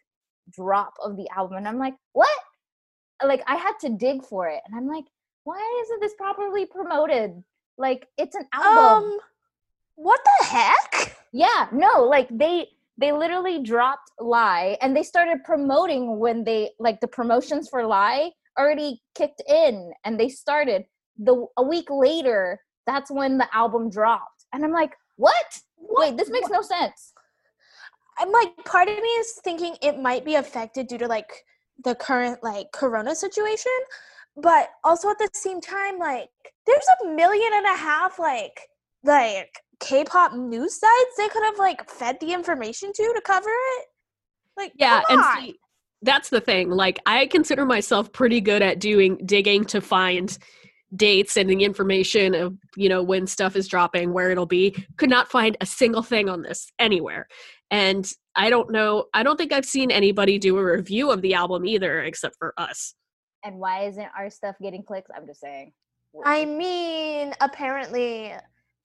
[0.51, 1.57] drop of the album.
[1.57, 2.29] And I'm like, what?
[3.23, 4.61] Like I had to dig for it.
[4.65, 5.05] And I'm like,
[5.43, 7.43] why isn't this properly promoted?
[7.77, 9.03] Like it's an album.
[9.03, 9.19] Um,
[9.95, 11.17] what the heck?
[11.31, 12.67] Yeah, no, like they
[12.97, 18.31] they literally dropped lie and they started promoting when they like the promotions for lie
[18.57, 20.85] already kicked in and they started
[21.17, 25.59] the a week later that's when the album dropped and i'm like what,
[25.95, 26.09] what?
[26.09, 27.13] wait this makes no sense
[28.19, 31.43] i'm like part of me is thinking it might be affected due to like
[31.83, 33.71] the current like corona situation
[34.37, 36.29] but also at the same time like
[36.65, 38.61] there's a million and a half like
[39.03, 43.85] like K-pop news sites they could have like fed the information to to cover it.
[44.57, 45.55] Like yeah, and see
[46.01, 46.69] that's the thing.
[46.69, 50.37] Like I consider myself pretty good at doing digging to find
[50.95, 54.75] dates and the information of you know when stuff is dropping where it'll be.
[54.97, 57.27] Could not find a single thing on this anywhere.
[57.71, 61.33] And i don't know i don't think i've seen anybody do a review of the
[61.33, 62.95] album either except for us.
[63.43, 65.09] And why isn't our stuff getting clicks?
[65.15, 65.71] I'm just saying.
[66.23, 68.33] I mean apparently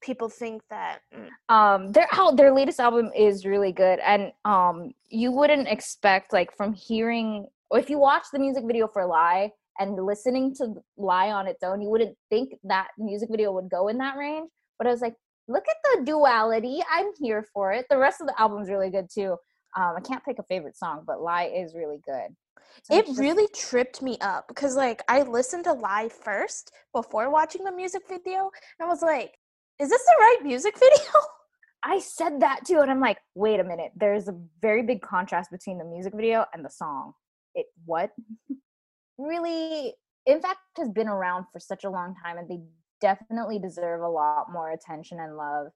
[0.01, 1.29] people think that mm.
[1.53, 6.55] um their how their latest album is really good and um you wouldn't expect like
[6.55, 11.47] from hearing if you watch the music video for lie and listening to lie on
[11.47, 14.91] its own you wouldn't think that music video would go in that range but i
[14.91, 15.15] was like
[15.47, 19.07] look at the duality i'm here for it the rest of the album's really good
[19.13, 19.35] too
[19.77, 22.35] um, i can't pick a favorite song but lie is really good
[22.83, 27.29] so it just, really tripped me up because like i listened to lie first before
[27.29, 28.49] watching the music video
[28.79, 29.37] and i was like
[29.79, 31.11] is this the right music video
[31.83, 33.91] I said that too, and I'm like, wait a minute.
[33.95, 37.13] There's a very big contrast between the music video and the song.
[37.55, 38.11] It what?
[39.21, 39.93] really,
[40.27, 42.59] IMFACT, has been around for such a long time, and they
[42.99, 45.67] definitely deserve a lot more attention and love.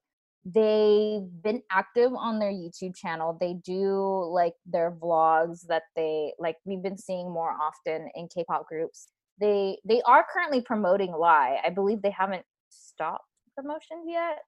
[0.44, 3.36] They've been active on their YouTube channel.
[3.40, 6.56] They do like their vlogs that they like.
[6.64, 9.08] We've been seeing more often in K-pop groups.
[9.40, 11.60] They they are currently promoting Lie.
[11.64, 13.24] I believe they haven't stopped
[13.56, 14.38] promotions yet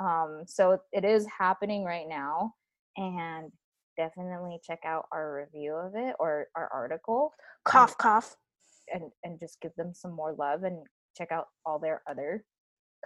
[0.00, 2.54] um, so it is happening right now,
[2.96, 3.52] and
[3.96, 7.32] definitely check out our review of it or our article.
[7.64, 8.36] Cough, um, cough,
[8.92, 10.78] and and just give them some more love and
[11.16, 12.44] check out all their other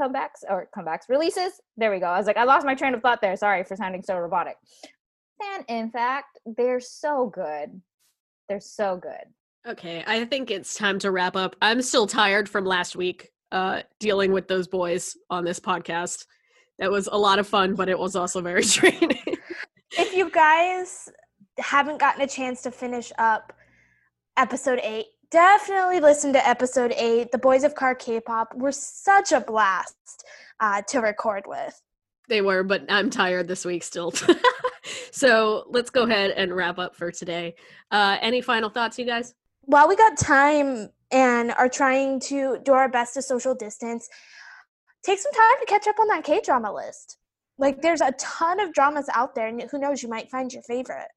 [0.01, 1.61] comebacks or comebacks releases.
[1.76, 2.07] There we go.
[2.07, 3.37] I was like, I lost my train of thought there.
[3.37, 4.57] Sorry for sounding so robotic.
[5.41, 6.22] And IMFACT,
[6.57, 7.81] they're so good.
[8.49, 9.70] They're so good.
[9.70, 11.57] Okay, I think it's time to wrap up.
[11.61, 16.24] I'm still tired from last week uh dealing with those boys on this podcast.
[16.79, 19.37] That was a lot of fun, but it was also very draining.
[19.93, 21.09] if you guys
[21.59, 23.53] haven't gotten a chance to finish up
[24.37, 27.33] episode eight, definitely listen to episode eight.
[27.33, 30.24] The Boys of Car K-pop were such a blast
[30.61, 31.81] uh, to record with.
[32.29, 34.12] They were, but I'm tired this week still.
[35.11, 37.55] so let's go ahead and wrap up for today.
[37.91, 39.35] Uh, any final thoughts, you guys?
[39.62, 44.09] While we got time and are trying to do our best to social distance,
[45.03, 47.16] take some time to catch up on that K drama list.
[47.57, 50.62] Like, there's a ton of dramas out there, and who knows, you might find your
[50.62, 51.09] favorite.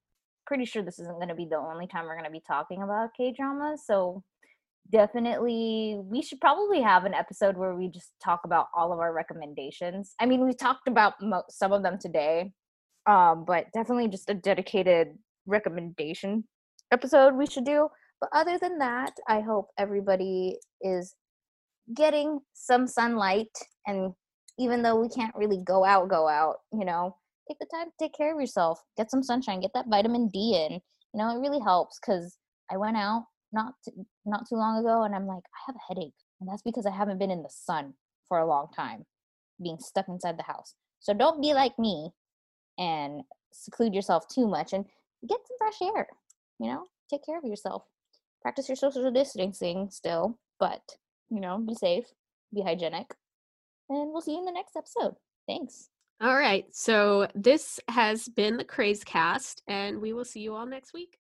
[0.52, 2.84] Pretty sure this isn't going to be the only time we're going to be talking
[2.84, 3.84] about K dramas.
[3.86, 4.22] So,
[4.92, 9.14] definitely, we should probably have an episode where we just talk about all of our
[9.14, 10.14] recommendations.
[10.20, 12.52] I mean, we talked about mo- some of them today,
[13.06, 16.44] um, but definitely just a dedicated recommendation
[16.92, 17.88] episode we should do.
[18.20, 21.16] But other than that, I hope everybody is
[21.96, 23.48] getting some sunlight
[23.88, 24.12] and
[24.60, 27.16] even though we can't really go out go out you know
[27.52, 30.56] take the time to take care of yourself get some sunshine get that vitamin d
[30.56, 32.38] in you know it really helps because
[32.72, 33.92] i went out not to,
[34.26, 36.92] not too long ago and i'm like i have a headache and that's because i
[36.92, 37.94] haven't been in the sun
[38.28, 39.04] for a long time
[39.62, 42.10] being stuck inside the house so don't be like me
[42.78, 43.22] and
[43.52, 44.86] seclude yourself too much and
[45.28, 46.08] get some fresh air
[46.60, 47.84] you know take care of yourself
[48.42, 50.82] practice your social distancing still but
[51.32, 52.06] you know, be safe,
[52.54, 53.16] be hygienic,
[53.90, 55.16] and we'll see you in the next episode.
[55.48, 55.90] Thanks.
[56.22, 56.66] All right.
[56.72, 61.18] So this has been the Craze Cast, and we will see you all next week.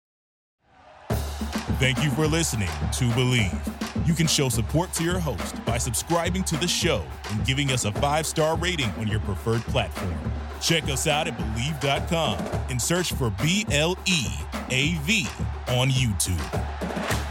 [1.79, 4.07] Thank you for listening to Bleav.
[4.07, 7.85] You can show support to your host by subscribing to the show and giving us
[7.85, 10.13] a five star rating on your preferred platform.
[10.61, 12.37] Check us out at Bleav.com
[12.69, 14.27] and search for B L E
[14.69, 15.27] A V
[15.69, 17.30] on YouTube.